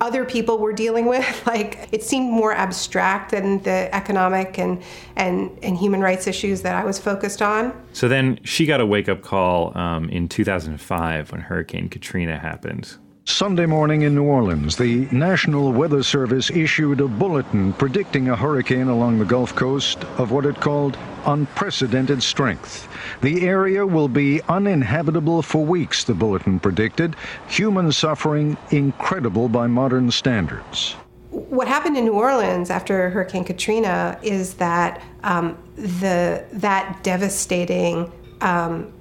other 0.00 0.24
people 0.24 0.58
were 0.58 0.72
dealing 0.72 1.06
with. 1.06 1.24
Like 1.46 1.88
it 1.92 2.02
seemed 2.02 2.30
more 2.30 2.52
abstract 2.52 3.30
than 3.30 3.62
the 3.62 3.94
economic 3.94 4.58
and, 4.58 4.82
and, 5.14 5.56
and 5.62 5.76
human 5.76 6.00
rights 6.00 6.26
issues 6.26 6.60
that 6.62 6.74
I 6.74 6.84
was 6.84 6.98
focused 6.98 7.40
on. 7.40 7.72
So 7.92 8.08
then 8.08 8.40
she 8.42 8.66
got 8.66 8.80
a 8.80 8.86
wake 8.86 9.08
up 9.08 9.22
call 9.22 9.76
um, 9.78 10.08
in 10.08 10.28
2005 10.28 11.30
when 11.30 11.40
Hurricane 11.40 11.88
Katrina 11.88 12.38
happened. 12.38 12.96
Sunday 13.28 13.66
morning 13.66 14.02
in 14.02 14.14
New 14.14 14.22
Orleans, 14.22 14.76
the 14.76 15.08
National 15.10 15.72
Weather 15.72 16.04
Service 16.04 16.48
issued 16.48 17.00
a 17.00 17.08
bulletin 17.08 17.72
predicting 17.72 18.28
a 18.28 18.36
hurricane 18.36 18.86
along 18.86 19.18
the 19.18 19.24
Gulf 19.24 19.52
Coast 19.52 20.04
of 20.16 20.30
what 20.30 20.46
it 20.46 20.60
called 20.60 20.96
unprecedented 21.26 22.22
strength. 22.22 22.88
The 23.22 23.46
area 23.48 23.84
will 23.84 24.06
be 24.06 24.40
uninhabitable 24.42 25.42
for 25.42 25.64
weeks, 25.64 26.04
the 26.04 26.14
bulletin 26.14 26.60
predicted, 26.60 27.16
human 27.48 27.90
suffering 27.90 28.56
incredible 28.70 29.48
by 29.48 29.66
modern 29.66 30.12
standards. 30.12 30.92
What 31.30 31.66
happened 31.66 31.96
in 31.96 32.04
New 32.04 32.14
Orleans 32.14 32.70
after 32.70 33.10
Hurricane 33.10 33.44
Katrina 33.44 34.20
is 34.22 34.54
that 34.54 35.02
um, 35.24 35.58
the 35.74 36.44
that 36.52 37.02
devastating 37.02 38.10
um, 38.40 38.92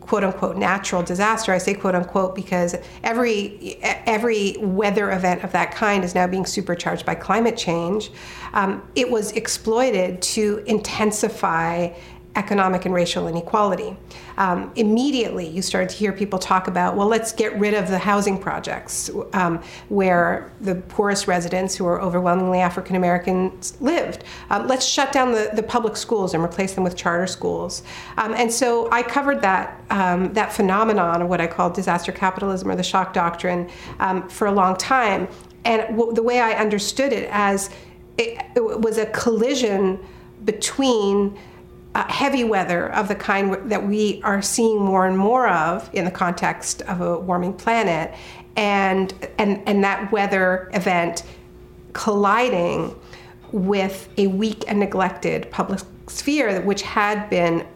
quote 0.00 0.24
unquote 0.24 0.56
natural 0.56 1.02
disaster. 1.02 1.52
I 1.52 1.58
say 1.58 1.74
quote 1.74 1.94
unquote 1.94 2.34
because 2.34 2.74
every 3.02 3.78
every 3.82 4.56
weather 4.58 5.10
event 5.10 5.44
of 5.44 5.52
that 5.52 5.72
kind 5.72 6.04
is 6.04 6.14
now 6.14 6.26
being 6.26 6.46
supercharged 6.46 7.04
by 7.04 7.14
climate 7.14 7.56
change. 7.56 8.10
Um, 8.52 8.82
it 8.94 9.10
was 9.10 9.32
exploited 9.32 10.22
to 10.22 10.62
intensify 10.66 11.90
economic 12.36 12.84
and 12.84 12.92
racial 12.94 13.28
inequality. 13.28 13.96
Um, 14.36 14.72
immediately, 14.74 15.46
you 15.46 15.62
started 15.62 15.88
to 15.90 15.96
hear 15.96 16.12
people 16.12 16.38
talk 16.38 16.66
about, 16.66 16.96
well, 16.96 17.06
let's 17.06 17.32
get 17.32 17.56
rid 17.58 17.74
of 17.74 17.88
the 17.88 17.98
housing 17.98 18.38
projects 18.38 19.10
um, 19.32 19.62
where 19.88 20.52
the 20.60 20.74
poorest 20.74 21.28
residents, 21.28 21.76
who 21.76 21.86
are 21.86 22.00
overwhelmingly 22.00 22.58
African 22.58 22.96
Americans, 22.96 23.80
lived. 23.80 24.24
Um, 24.50 24.66
let's 24.66 24.84
shut 24.84 25.12
down 25.12 25.32
the, 25.32 25.50
the 25.54 25.62
public 25.62 25.96
schools 25.96 26.34
and 26.34 26.42
replace 26.42 26.74
them 26.74 26.82
with 26.82 26.96
charter 26.96 27.28
schools. 27.28 27.82
Um, 28.16 28.34
and 28.34 28.50
so 28.50 28.90
I 28.90 29.02
covered 29.02 29.40
that, 29.42 29.80
um, 29.90 30.32
that 30.32 30.52
phenomenon 30.52 31.22
of 31.22 31.28
what 31.28 31.40
I 31.40 31.46
call 31.46 31.70
disaster 31.70 32.10
capitalism 32.10 32.68
or 32.70 32.74
the 32.74 32.82
shock 32.82 33.12
doctrine 33.12 33.70
um, 34.00 34.28
for 34.28 34.48
a 34.48 34.52
long 34.52 34.76
time. 34.76 35.28
And 35.64 35.82
w- 35.96 36.12
the 36.12 36.22
way 36.22 36.40
I 36.40 36.54
understood 36.54 37.12
it 37.12 37.28
as 37.30 37.70
it, 38.18 38.42
it 38.56 38.80
was 38.80 38.98
a 38.98 39.06
collision 39.06 39.98
between 40.44 41.38
uh, 41.94 42.04
heavy 42.08 42.44
weather 42.44 42.92
of 42.92 43.08
the 43.08 43.14
kind 43.14 43.70
that 43.70 43.86
we 43.86 44.20
are 44.22 44.42
seeing 44.42 44.80
more 44.80 45.06
and 45.06 45.16
more 45.16 45.48
of 45.48 45.88
in 45.92 46.04
the 46.04 46.10
context 46.10 46.82
of 46.82 47.00
a 47.00 47.18
warming 47.18 47.54
planet, 47.54 48.14
and 48.56 49.14
and 49.38 49.62
and 49.66 49.84
that 49.84 50.10
weather 50.12 50.70
event 50.72 51.22
colliding 51.92 52.94
with 53.52 54.08
a 54.18 54.26
weak 54.26 54.64
and 54.66 54.80
neglected 54.80 55.48
public 55.50 55.80
sphere, 56.08 56.60
which 56.62 56.82
had 56.82 57.30
been 57.30 57.66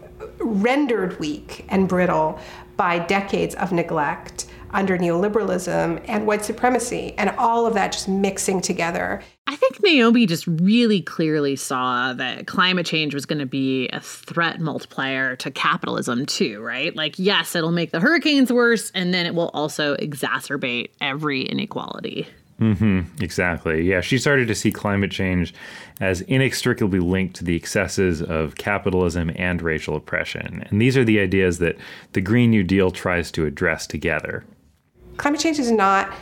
rendered 0.40 1.18
weak 1.20 1.64
and 1.68 1.88
brittle 1.88 2.38
by 2.76 2.98
decades 2.98 3.54
of 3.56 3.72
neglect 3.72 4.46
under 4.70 4.98
neoliberalism 4.98 6.02
and 6.06 6.26
white 6.26 6.44
supremacy, 6.44 7.14
and 7.16 7.30
all 7.38 7.66
of 7.66 7.74
that 7.74 7.92
just 7.92 8.08
mixing 8.08 8.60
together. 8.60 9.22
I 9.58 9.60
think 9.60 9.82
Naomi 9.82 10.24
just 10.24 10.46
really 10.46 11.02
clearly 11.02 11.56
saw 11.56 12.12
that 12.12 12.46
climate 12.46 12.86
change 12.86 13.12
was 13.12 13.26
going 13.26 13.40
to 13.40 13.46
be 13.46 13.88
a 13.88 13.98
threat 13.98 14.60
multiplier 14.60 15.34
to 15.34 15.50
capitalism, 15.50 16.26
too, 16.26 16.62
right? 16.62 16.94
Like, 16.94 17.18
yes, 17.18 17.56
it'll 17.56 17.72
make 17.72 17.90
the 17.90 17.98
hurricanes 17.98 18.52
worse, 18.52 18.92
and 18.94 19.12
then 19.12 19.26
it 19.26 19.34
will 19.34 19.50
also 19.54 19.96
exacerbate 19.96 20.90
every 21.00 21.42
inequality. 21.42 22.28
Mm-hmm, 22.60 23.20
exactly. 23.20 23.82
Yeah, 23.82 24.00
she 24.00 24.16
started 24.16 24.46
to 24.46 24.54
see 24.54 24.70
climate 24.70 25.10
change 25.10 25.52
as 26.00 26.20
inextricably 26.20 27.00
linked 27.00 27.34
to 27.36 27.44
the 27.44 27.56
excesses 27.56 28.22
of 28.22 28.54
capitalism 28.54 29.32
and 29.34 29.60
racial 29.60 29.96
oppression. 29.96 30.64
And 30.70 30.80
these 30.80 30.96
are 30.96 31.04
the 31.04 31.18
ideas 31.18 31.58
that 31.58 31.76
the 32.12 32.20
Green 32.20 32.50
New 32.50 32.62
Deal 32.62 32.92
tries 32.92 33.32
to 33.32 33.44
address 33.44 33.88
together 33.88 34.44
climate 35.18 35.40
change 35.40 35.58
is 35.58 35.70
not 35.70 36.14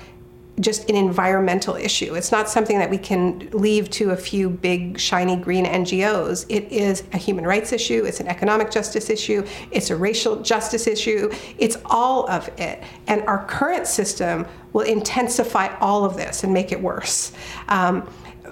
just 0.61 0.89
an 0.89 0.97
environmental 0.97 1.77
issue. 1.77 2.15
It's 2.15 2.33
not 2.33 2.49
something 2.49 2.79
that 2.79 2.89
we 2.89 2.97
can 2.99 3.51
leave 3.53 3.91
to 3.91 4.11
a 4.11 4.17
few 4.17 4.49
big, 4.49 4.99
shiny 4.99 5.37
green 5.37 5.67
NGOs. 5.67 6.47
It 6.49 6.73
is 6.73 7.05
a 7.13 7.19
human 7.19 7.47
rights 7.47 7.73
issue, 7.73 8.05
it's 8.05 8.21
an 8.21 8.29
economic 8.29 8.71
justice 8.71 9.11
issue, 9.11 9.47
it's 9.71 9.91
a 9.91 9.97
racial 9.97 10.41
justice 10.43 10.87
issue, 10.87 11.31
it's 11.59 11.77
all 11.85 12.29
of 12.31 12.49
it. 12.59 12.83
And 13.07 13.23
our 13.23 13.45
current 13.47 13.87
system 13.87 14.47
will 14.73 14.87
intensify 14.87 15.77
all 15.79 16.05
of 16.05 16.17
this 16.17 16.43
and 16.43 16.53
make 16.55 16.73
it 16.73 16.81
worse. 16.81 17.33
Um, 17.69 18.09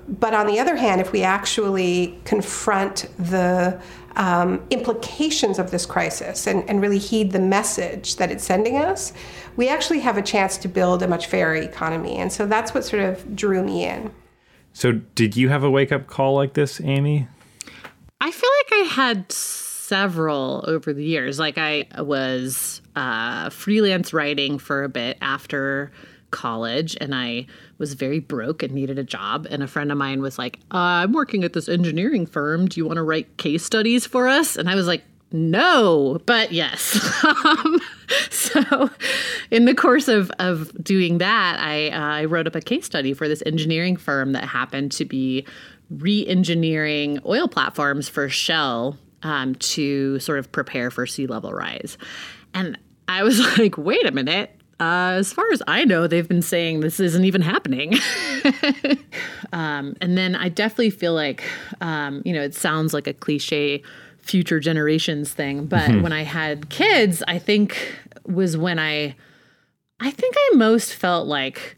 but 0.07 0.35
on 0.35 0.47
the 0.47 0.61
other 0.61 0.77
hand, 0.77 1.01
if 1.01 1.13
we 1.13 1.23
actually 1.23 2.19
confront 2.25 3.07
the 3.19 3.81
um, 4.17 4.65
implications 4.71 5.59
of 5.59 5.71
this 5.71 5.87
crisis 5.87 6.47
and, 6.47 6.69
and 6.69 6.81
really 6.81 6.99
heed 6.99 7.33
the 7.33 7.41
message 7.41 8.17
that 8.17 8.31
it's 8.31 8.45
sending 8.45 8.77
us, 8.77 9.13
we 9.57 9.69
actually 9.69 10.01
have 10.01 10.17
a 10.17 10.23
chance 10.23 10.57
to 10.59 10.69
build 10.69 11.03
a 11.03 11.09
much 11.09 11.27
fairer 11.27 11.55
economy. 11.55 12.17
And 12.17 12.33
so 12.33 12.47
that's 12.47 12.75
what 12.75 12.85
sort 12.85 13.03
of 13.03 13.37
drew 13.37 13.63
me 13.63 13.85
in. 13.85 14.13
So, 14.73 14.93
did 14.93 15.37
you 15.37 15.51
have 15.51 15.63
a 15.63 15.71
wake 15.71 15.93
up 15.93 16.09
call 16.09 16.35
like 16.35 16.55
this, 16.55 16.81
Amy? 16.81 17.29
I 18.21 18.31
feel 18.31 18.51
like 18.59 18.87
I 18.87 18.89
had 18.89 19.31
several 19.31 20.65
over 20.67 20.93
the 20.93 21.05
years. 21.05 21.39
Like, 21.39 21.59
I 21.59 21.87
was 21.99 22.83
uh, 22.97 23.51
freelance 23.51 24.13
writing 24.13 24.59
for 24.59 24.83
a 24.83 24.89
bit 24.89 25.17
after 25.21 25.93
college 26.35 26.97
and 27.01 27.15
I 27.15 27.47
was 27.79 27.95
very 27.95 28.19
broke 28.19 28.65
and 28.65 28.73
needed 28.73 28.99
a 28.99 29.05
job. 29.05 29.47
And 29.49 29.63
a 29.63 29.69
friend 29.69 29.93
of 29.93 29.99
mine 29.99 30.21
was 30.21 30.37
like, 30.37 30.59
uh, 30.73 31.05
I'm 31.07 31.13
working 31.13 31.45
at 31.45 31.53
this 31.53 31.69
engineering 31.69 32.27
firm. 32.27 32.67
Do 32.67 32.81
you 32.81 32.87
want 32.87 32.97
to 32.97 33.05
write 33.05 33.37
case 33.37 33.65
studies 33.65 34.05
for 34.05 34.27
us? 34.27 34.57
And 34.57 34.69
I 34.69 34.75
was 34.75 34.89
like, 34.89 35.05
no, 35.31 36.19
but 36.27 36.53
yes. 36.53 36.99
so, 38.31 38.91
in 39.51 39.65
the 39.65 39.75
course 39.75 40.09
of, 40.09 40.31
of 40.39 40.73
doing 40.83 41.19
that, 41.19 41.59
I, 41.61 41.89
uh, 41.89 41.99
I 41.99 42.25
wrote 42.25 42.47
up 42.47 42.55
a 42.55 42.61
case 42.61 42.87
study 42.87 43.15
for 43.15 43.29
this 43.29 43.43
engineering 43.47 43.97
firm 43.97 44.33
that 44.33 44.45
happened 44.45 44.93
to 44.93 45.05
be 45.05 45.47
re 45.91 46.27
engineering 46.27 47.19
oil 47.27 47.49
platforms 47.49 48.09
for 48.09 48.29
Shell 48.29 48.99
um, 49.23 49.55
to 49.57 50.19
sort 50.21 50.39
of 50.39 50.53
prepare 50.53 50.91
for 50.91 51.07
sea 51.07 51.27
level 51.27 51.53
rise. 51.53 51.99
And 52.53 52.79
I 53.09 53.23
was 53.23 53.41
like, 53.59 53.77
wait 53.77 54.07
a 54.07 54.13
minute. 54.13 54.51
Uh, 54.81 55.15
as 55.19 55.33
far 55.33 55.51
as 55.53 55.63
I 55.69 55.85
know, 55.85 56.07
they've 56.09 56.27
been 56.27 56.43
saying 56.43 56.81
this 56.81 56.99
isn't 56.99 57.25
even 57.25 57.43
happening. 57.43 57.95
um, 59.53 59.95
and 60.01 60.19
then 60.19 60.35
I 60.35 60.49
definitely 60.49 60.91
feel 60.91 61.15
like, 61.15 61.45
um, 61.81 62.23
you 62.25 62.33
know, 62.33 62.43
it 62.43 62.55
sounds 62.55 62.93
like 62.93 63.07
a 63.07 63.13
cliche 63.13 63.83
future 64.19 64.59
generations 64.59 65.33
thing. 65.33 65.67
But 65.67 65.91
mm-hmm. 65.91 66.03
when 66.03 66.13
I 66.13 66.23
had 66.23 66.71
kids, 66.71 67.23
I 67.29 67.39
think 67.39 67.95
was 68.27 68.57
when 68.57 68.79
I, 68.79 69.15
I 70.01 70.11
think 70.11 70.35
I 70.37 70.57
most 70.57 70.95
felt 70.95 71.27
like, 71.27 71.77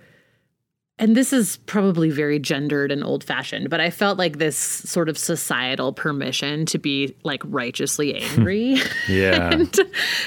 and 0.98 1.14
this 1.14 1.32
is 1.32 1.59
probably 1.66 2.11
very 2.11 2.38
gendered 2.38 2.90
and 2.90 3.04
old 3.04 3.22
fashioned, 3.22 3.68
but 3.68 3.80
I 3.80 3.90
felt 3.90 4.18
like 4.18 4.38
this 4.38 4.56
sort 4.56 5.09
of 5.09 5.18
societal 5.18 5.92
permission 5.92 6.64
to 6.66 6.78
be 6.78 7.14
like 7.22 7.42
righteously 7.44 8.14
angry. 8.20 8.78
yeah. 9.09 9.50
and, 9.52 9.78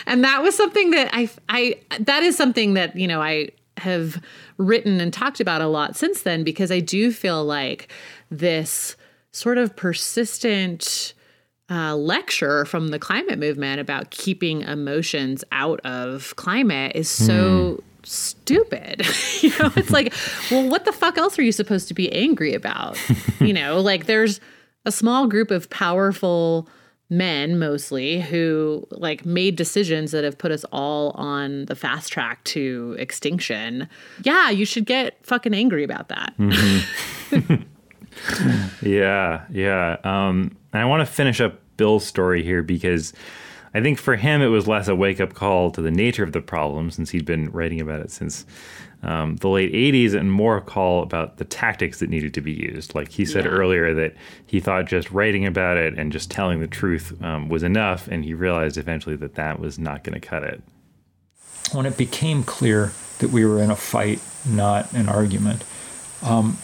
and 0.05 0.23
that 0.23 0.43
was 0.43 0.55
something 0.55 0.91
that 0.91 1.09
I, 1.13 1.29
I, 1.49 1.75
that 1.99 2.23
is 2.23 2.37
something 2.37 2.75
that, 2.75 2.95
you 2.95 3.07
know, 3.07 3.21
I 3.21 3.49
have 3.77 4.21
written 4.57 4.99
and 4.99 5.11
talked 5.11 5.39
about 5.39 5.61
a 5.61 5.67
lot 5.67 5.95
since 5.95 6.21
then 6.21 6.43
because 6.43 6.71
I 6.71 6.79
do 6.79 7.11
feel 7.11 7.43
like 7.43 7.91
this 8.29 8.95
sort 9.31 9.57
of 9.57 9.75
persistent, 9.75 11.13
uh, 11.69 11.95
lecture 11.95 12.65
from 12.65 12.89
the 12.89 12.99
climate 12.99 13.39
movement 13.39 13.79
about 13.79 14.09
keeping 14.09 14.61
emotions 14.61 15.43
out 15.51 15.79
of 15.81 16.35
climate 16.35 16.93
is 16.95 17.09
so 17.09 17.75
mm. 17.75 17.83
stupid. 18.03 19.05
you 19.41 19.49
know, 19.59 19.71
it's 19.75 19.91
like, 19.91 20.13
well, 20.49 20.67
what 20.67 20.85
the 20.85 20.91
fuck 20.91 21.17
else 21.17 21.37
are 21.37 21.43
you 21.43 21.51
supposed 21.51 21.87
to 21.87 21.93
be 21.93 22.11
angry 22.11 22.53
about? 22.53 22.97
you 23.39 23.53
know, 23.53 23.79
like 23.79 24.05
there's 24.05 24.39
a 24.85 24.91
small 24.91 25.27
group 25.27 25.51
of 25.51 25.69
powerful 25.69 26.67
men 27.11 27.57
mostly 27.57 28.21
who 28.21 28.87
like 28.91 29.25
made 29.25 29.55
decisions 29.55 30.11
that 30.11 30.23
have 30.23 30.37
put 30.37 30.51
us 30.51 30.63
all 30.71 31.11
on 31.11 31.65
the 31.65 31.75
fast 31.75 32.11
track 32.11 32.43
to 32.43 32.95
extinction. 32.99 33.87
Yeah, 34.23 34.49
you 34.49 34.65
should 34.65 34.85
get 34.85 35.17
fucking 35.25 35.53
angry 35.53 35.83
about 35.83 36.09
that. 36.09 36.33
Mm-hmm. 36.37 37.63
yeah, 38.81 39.45
yeah. 39.49 39.97
Um, 40.03 40.57
and 40.73 40.81
I 40.81 40.85
want 40.85 41.01
to 41.01 41.11
finish 41.11 41.41
up 41.41 41.59
Bill's 41.77 42.05
story 42.05 42.43
here 42.43 42.61
because 42.61 43.13
I 43.73 43.81
think 43.81 43.99
for 43.99 44.15
him 44.15 44.41
it 44.41 44.47
was 44.47 44.67
less 44.67 44.87
a 44.87 44.95
wake 44.95 45.19
up 45.19 45.33
call 45.33 45.71
to 45.71 45.81
the 45.81 45.91
nature 45.91 46.23
of 46.23 46.31
the 46.31 46.41
problem 46.41 46.91
since 46.91 47.09
he'd 47.11 47.25
been 47.25 47.51
writing 47.51 47.79
about 47.79 48.01
it 48.01 48.11
since 48.11 48.45
um, 49.03 49.37
the 49.37 49.47
late 49.47 49.71
80s 49.71 50.13
and 50.13 50.31
more 50.31 50.57
a 50.57 50.61
call 50.61 51.03
about 51.03 51.37
the 51.37 51.45
tactics 51.45 51.99
that 51.99 52.09
needed 52.09 52.33
to 52.33 52.41
be 52.41 52.51
used. 52.51 52.95
Like 52.95 53.09
he 53.09 53.25
said 53.25 53.45
yeah. 53.45 53.51
earlier, 53.51 53.93
that 53.93 54.13
he 54.45 54.59
thought 54.59 54.85
just 54.85 55.09
writing 55.11 55.45
about 55.45 55.77
it 55.77 55.97
and 55.97 56.11
just 56.11 56.29
telling 56.29 56.59
the 56.59 56.67
truth 56.67 57.21
um, 57.23 57.47
was 57.47 57.63
enough, 57.63 58.07
and 58.07 58.25
he 58.25 58.33
realized 58.33 58.77
eventually 58.77 59.15
that 59.17 59.35
that 59.35 59.59
was 59.59 59.79
not 59.79 60.03
going 60.03 60.19
to 60.19 60.27
cut 60.27 60.43
it. 60.43 60.61
When 61.71 61.85
it 61.85 61.97
became 61.97 62.43
clear 62.43 62.91
that 63.19 63.29
we 63.29 63.45
were 63.45 63.61
in 63.61 63.71
a 63.71 63.75
fight, 63.75 64.21
not 64.45 64.91
an 64.93 65.07
argument, 65.07 65.63
um, 66.21 66.57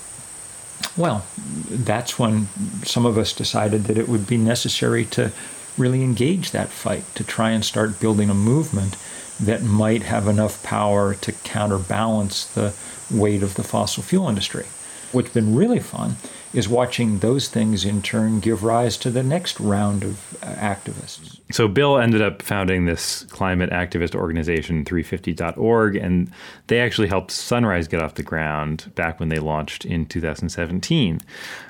well, 0.97 1.25
that's 1.69 2.17
when 2.17 2.47
some 2.83 3.05
of 3.05 3.17
us 3.17 3.33
decided 3.33 3.85
that 3.85 3.97
it 3.97 4.07
would 4.07 4.27
be 4.27 4.37
necessary 4.37 5.05
to 5.05 5.31
really 5.77 6.03
engage 6.03 6.51
that 6.51 6.69
fight, 6.69 7.03
to 7.15 7.23
try 7.23 7.51
and 7.51 7.65
start 7.65 7.99
building 7.99 8.29
a 8.29 8.33
movement 8.33 8.95
that 9.39 9.61
might 9.61 10.03
have 10.03 10.27
enough 10.27 10.63
power 10.63 11.13
to 11.13 11.31
counterbalance 11.31 12.45
the 12.45 12.73
weight 13.11 13.43
of 13.43 13.55
the 13.55 13.63
fossil 13.63 14.01
fuel 14.01 14.29
industry. 14.29 14.65
What's 15.11 15.29
been 15.29 15.55
really 15.55 15.79
fun 15.79 16.15
is 16.53 16.69
watching 16.69 17.19
those 17.19 17.49
things 17.49 17.83
in 17.83 18.01
turn 18.01 18.39
give 18.39 18.63
rise 18.63 18.97
to 18.97 19.09
the 19.09 19.23
next 19.23 19.59
round 19.59 20.03
of 20.03 20.37
uh, 20.41 20.47
activists. 20.55 21.34
So, 21.51 21.67
Bill 21.67 21.99
ended 21.99 22.23
up 22.23 22.41
founding 22.41 22.85
this 22.85 23.23
climate 23.25 23.69
activist 23.69 24.15
organization, 24.15 24.83
350.org, 24.83 25.95
and 25.95 26.31
they 26.67 26.79
actually 26.79 27.07
helped 27.07 27.29
Sunrise 27.29 27.87
get 27.87 28.01
off 28.01 28.15
the 28.15 28.23
ground 28.23 28.91
back 28.95 29.19
when 29.19 29.29
they 29.29 29.37
launched 29.37 29.85
in 29.85 30.07
2017. 30.07 31.21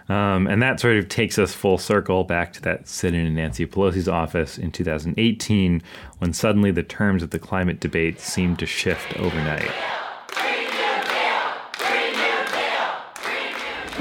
Um, 0.07 0.47
and 0.47 0.61
that 0.61 0.79
sort 0.79 0.95
of 0.95 1.09
takes 1.09 1.37
us 1.37 1.53
full 1.53 1.77
circle 1.77 2.23
back 2.23 2.53
to 2.53 2.61
that 2.61 2.87
sit 2.87 3.13
in 3.13 3.25
in 3.25 3.35
Nancy 3.35 3.65
Pelosi's 3.65 4.07
office 4.07 4.57
in 4.57 4.71
2018 4.71 5.81
when 6.19 6.31
suddenly 6.31 6.71
the 6.71 6.83
terms 6.83 7.21
of 7.21 7.31
the 7.31 7.39
climate 7.39 7.81
debate 7.81 8.21
seemed 8.21 8.59
to 8.59 8.65
shift 8.65 9.17
overnight. 9.17 9.71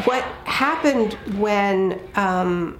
What 0.04 0.22
happened 0.44 1.14
when 1.38 1.98
um, 2.14 2.78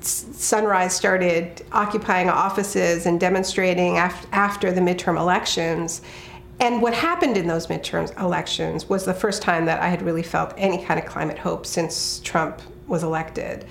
Sunrise 0.00 0.94
started 0.94 1.64
occupying 1.72 2.28
offices 2.28 3.06
and 3.06 3.18
demonstrating 3.18 3.98
af- 3.98 4.26
after 4.32 4.72
the 4.72 4.80
midterm 4.80 5.18
elections? 5.18 6.02
And 6.60 6.80
what 6.80 6.94
happened 6.94 7.36
in 7.36 7.46
those 7.46 7.66
midterm 7.66 8.16
elections 8.20 8.88
was 8.88 9.04
the 9.04 9.14
first 9.14 9.42
time 9.42 9.64
that 9.66 9.80
I 9.82 9.88
had 9.88 10.02
really 10.02 10.22
felt 10.22 10.54
any 10.56 10.82
kind 10.84 11.00
of 11.00 11.06
climate 11.06 11.38
hope 11.38 11.66
since 11.66 12.20
Trump 12.20 12.60
was 12.86 13.02
elected. 13.02 13.64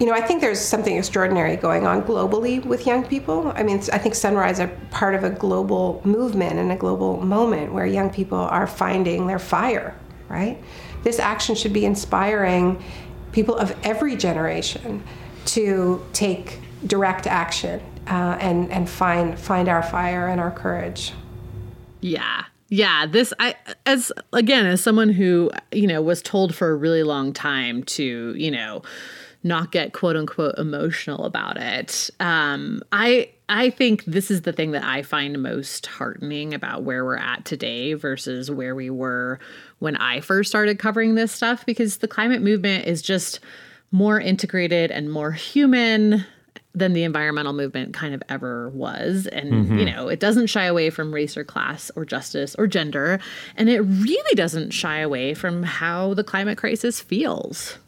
You 0.00 0.06
know, 0.06 0.12
I 0.12 0.20
think 0.20 0.40
there's 0.40 0.60
something 0.60 0.96
extraordinary 0.96 1.56
going 1.56 1.86
on 1.86 2.02
globally 2.02 2.64
with 2.64 2.86
young 2.86 3.04
people. 3.04 3.52
I 3.56 3.64
mean, 3.64 3.78
I 3.92 3.98
think 3.98 4.14
Sunrise 4.14 4.60
are 4.60 4.68
part 4.90 5.16
of 5.16 5.24
a 5.24 5.30
global 5.30 6.00
movement 6.04 6.58
and 6.58 6.70
a 6.70 6.76
global 6.76 7.20
moment 7.20 7.72
where 7.72 7.84
young 7.84 8.08
people 8.08 8.38
are 8.38 8.68
finding 8.68 9.26
their 9.26 9.40
fire, 9.40 9.98
right? 10.28 10.62
This 11.02 11.18
action 11.18 11.56
should 11.56 11.72
be 11.72 11.84
inspiring 11.84 12.82
people 13.38 13.54
of 13.54 13.72
every 13.84 14.16
generation 14.16 15.00
to 15.44 16.04
take 16.12 16.58
direct 16.84 17.24
action 17.24 17.80
uh, 18.08 18.36
and 18.40 18.68
and 18.72 18.90
find 18.90 19.38
find 19.38 19.68
our 19.68 19.80
fire 19.80 20.26
and 20.26 20.40
our 20.40 20.50
courage. 20.50 21.12
Yeah. 22.00 22.46
Yeah, 22.68 23.06
this 23.06 23.32
I 23.38 23.54
as 23.86 24.10
again 24.32 24.66
as 24.66 24.82
someone 24.82 25.10
who 25.10 25.52
you 25.70 25.86
know 25.86 26.02
was 26.02 26.20
told 26.20 26.52
for 26.52 26.70
a 26.70 26.74
really 26.74 27.04
long 27.04 27.32
time 27.32 27.84
to, 27.84 28.34
you 28.36 28.50
know, 28.50 28.82
not 29.42 29.72
get 29.72 29.92
quote 29.92 30.16
unquote 30.16 30.58
emotional 30.58 31.24
about 31.24 31.56
it. 31.56 32.10
Um 32.20 32.82
I 32.92 33.30
I 33.48 33.70
think 33.70 34.04
this 34.04 34.30
is 34.30 34.42
the 34.42 34.52
thing 34.52 34.72
that 34.72 34.84
I 34.84 35.02
find 35.02 35.42
most 35.42 35.86
heartening 35.86 36.52
about 36.52 36.82
where 36.82 37.04
we're 37.04 37.16
at 37.16 37.44
today 37.44 37.94
versus 37.94 38.50
where 38.50 38.74
we 38.74 38.90
were 38.90 39.38
when 39.78 39.96
I 39.96 40.20
first 40.20 40.50
started 40.50 40.78
covering 40.78 41.14
this 41.14 41.32
stuff 41.32 41.64
because 41.64 41.98
the 41.98 42.08
climate 42.08 42.42
movement 42.42 42.86
is 42.86 43.00
just 43.00 43.40
more 43.90 44.20
integrated 44.20 44.90
and 44.90 45.10
more 45.10 45.32
human 45.32 46.26
than 46.74 46.92
the 46.92 47.04
environmental 47.04 47.52
movement 47.52 47.94
kind 47.94 48.14
of 48.14 48.22
ever 48.28 48.68
was. 48.70 49.26
And, 49.26 49.52
mm-hmm. 49.52 49.78
you 49.78 49.84
know, 49.86 50.08
it 50.08 50.20
doesn't 50.20 50.46
shy 50.46 50.64
away 50.64 50.90
from 50.90 51.12
race 51.12 51.36
or 51.36 51.44
class 51.44 51.90
or 51.96 52.04
justice 52.04 52.54
or 52.56 52.66
gender. 52.66 53.18
And 53.56 53.68
it 53.68 53.80
really 53.80 54.34
doesn't 54.34 54.70
shy 54.70 54.98
away 54.98 55.34
from 55.34 55.62
how 55.62 56.14
the 56.14 56.24
climate 56.24 56.58
crisis 56.58 57.00
feels. 57.00 57.78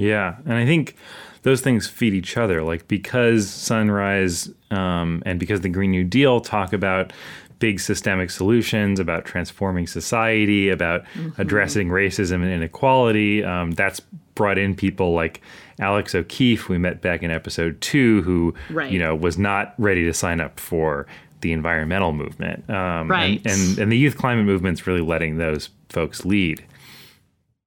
Yeah. 0.00 0.36
And 0.44 0.54
I 0.54 0.64
think 0.64 0.96
those 1.42 1.60
things 1.60 1.86
feed 1.86 2.14
each 2.14 2.36
other. 2.36 2.62
Like 2.62 2.88
because 2.88 3.48
Sunrise 3.48 4.50
um, 4.70 5.22
and 5.26 5.38
because 5.38 5.60
the 5.60 5.68
Green 5.68 5.90
New 5.90 6.04
Deal 6.04 6.40
talk 6.40 6.72
about 6.72 7.12
big 7.58 7.78
systemic 7.78 8.30
solutions 8.30 8.98
about 8.98 9.26
transforming 9.26 9.86
society, 9.86 10.70
about 10.70 11.04
mm-hmm. 11.14 11.40
addressing 11.40 11.88
racism 11.88 12.36
and 12.36 12.50
inequality. 12.50 13.44
Um, 13.44 13.72
that's 13.72 14.00
brought 14.34 14.56
in 14.56 14.74
people 14.74 15.12
like 15.12 15.42
Alex 15.78 16.14
O'Keefe, 16.14 16.68
we 16.68 16.78
met 16.78 17.02
back 17.02 17.22
in 17.22 17.30
episode 17.30 17.80
two, 17.80 18.22
who 18.22 18.54
right. 18.70 18.90
you 18.90 18.98
know 18.98 19.14
was 19.14 19.38
not 19.38 19.74
ready 19.78 20.04
to 20.04 20.14
sign 20.14 20.40
up 20.40 20.58
for 20.58 21.06
the 21.42 21.52
environmental 21.52 22.12
movement. 22.12 22.68
Um, 22.68 23.10
right. 23.10 23.40
And, 23.44 23.60
and, 23.60 23.78
and 23.78 23.92
the 23.92 23.96
youth 23.96 24.16
climate 24.16 24.44
movement's 24.44 24.86
really 24.86 25.00
letting 25.00 25.36
those 25.38 25.70
folks 25.88 26.24
lead. 26.24 26.64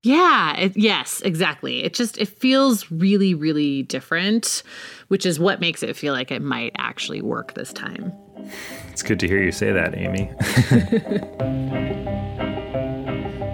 Yeah, 0.04 0.58
it, 0.58 0.76
yes, 0.76 1.22
exactly. 1.22 1.84
It 1.84 1.94
just 1.94 2.18
it 2.18 2.28
feels 2.28 2.92
really 2.92 3.34
really 3.34 3.84
different, 3.84 4.64
which 5.08 5.26
is 5.26 5.40
what 5.40 5.62
makes 5.62 5.82
it 5.82 5.96
feel 5.96 6.14
like 6.14 6.30
it 6.30 6.42
might 6.42 6.74
actually 6.78 7.22
work 7.22 7.54
this 7.54 7.72
time. 7.72 8.12
It's 8.92 9.02
good 9.02 9.20
to 9.22 9.28
hear 9.28 9.42
you 9.42 9.54
say 9.54 9.72
that, 9.72 9.98
Amy. 9.98 10.30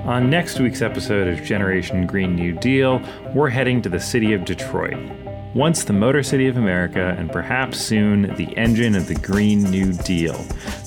On 0.06 0.28
next 0.28 0.60
week's 0.60 0.82
episode 0.82 1.28
of 1.28 1.46
Generation 1.46 2.08
Green 2.08 2.36
New 2.36 2.54
Deal, 2.54 3.00
we're 3.36 3.50
heading 3.50 3.80
to 3.84 3.90
the 3.90 4.00
city 4.00 4.34
of 4.34 4.44
Detroit 4.44 4.98
once 5.54 5.84
the 5.84 5.94
Motor 5.94 6.22
City 6.22 6.48
of 6.48 6.58
America, 6.58 7.16
and 7.18 7.32
perhaps 7.32 7.80
soon 7.80 8.34
the 8.36 8.56
engine 8.58 8.96
of 8.96 9.08
the 9.08 9.16
Green 9.16 9.64
New 9.64 9.94
Deal. 9.94 10.36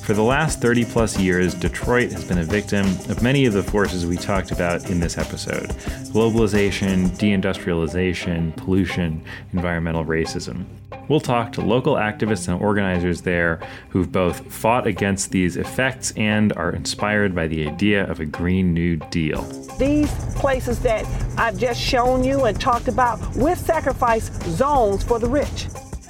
For 0.05 0.15
the 0.15 0.23
last 0.23 0.61
30 0.61 0.85
plus 0.85 1.19
years, 1.19 1.55
Detroit 1.55 2.13
has 2.13 2.25
been 2.25 2.39
a 2.39 2.45
victim 2.45 2.87
of 3.09 3.23
many 3.23 3.47
of 3.47 3.53
the 3.53 3.63
forces 3.63 4.07
we 4.07 4.17
talked 4.17 4.51
about 4.51 4.89
in 4.91 5.01
this 5.01 5.19
episode 5.19 5.71
globalization, 6.13 7.09
deindustrialization, 7.19 8.55
pollution, 8.57 9.25
environmental 9.53 10.05
racism. 10.05 10.65
We'll 11.09 11.21
talk 11.21 11.53
to 11.53 11.61
local 11.61 11.95
activists 11.95 12.49
and 12.49 12.61
organizers 12.63 13.23
there 13.23 13.61
who've 13.91 14.11
both 14.11 14.53
fought 14.53 14.87
against 14.87 15.31
these 15.31 15.57
effects 15.57 16.13
and 16.17 16.53
are 16.55 16.71
inspired 16.71 17.35
by 17.35 17.49
the 17.49 17.67
idea 17.69 18.09
of 18.11 18.21
a 18.21 18.25
Green 18.25 18.73
New 18.73 18.97
Deal. 18.97 19.43
These 19.79 20.13
places 20.37 20.79
that 20.81 21.05
I've 21.37 21.59
just 21.59 21.81
shown 21.81 22.23
you 22.23 22.45
and 22.45 22.61
talked 22.61 22.89
about 22.89 23.19
with 23.37 23.59
sacrifice 23.59 24.31
zones 24.45 25.03
for 25.03 25.19
the 25.19 25.29
rich. 25.29 25.67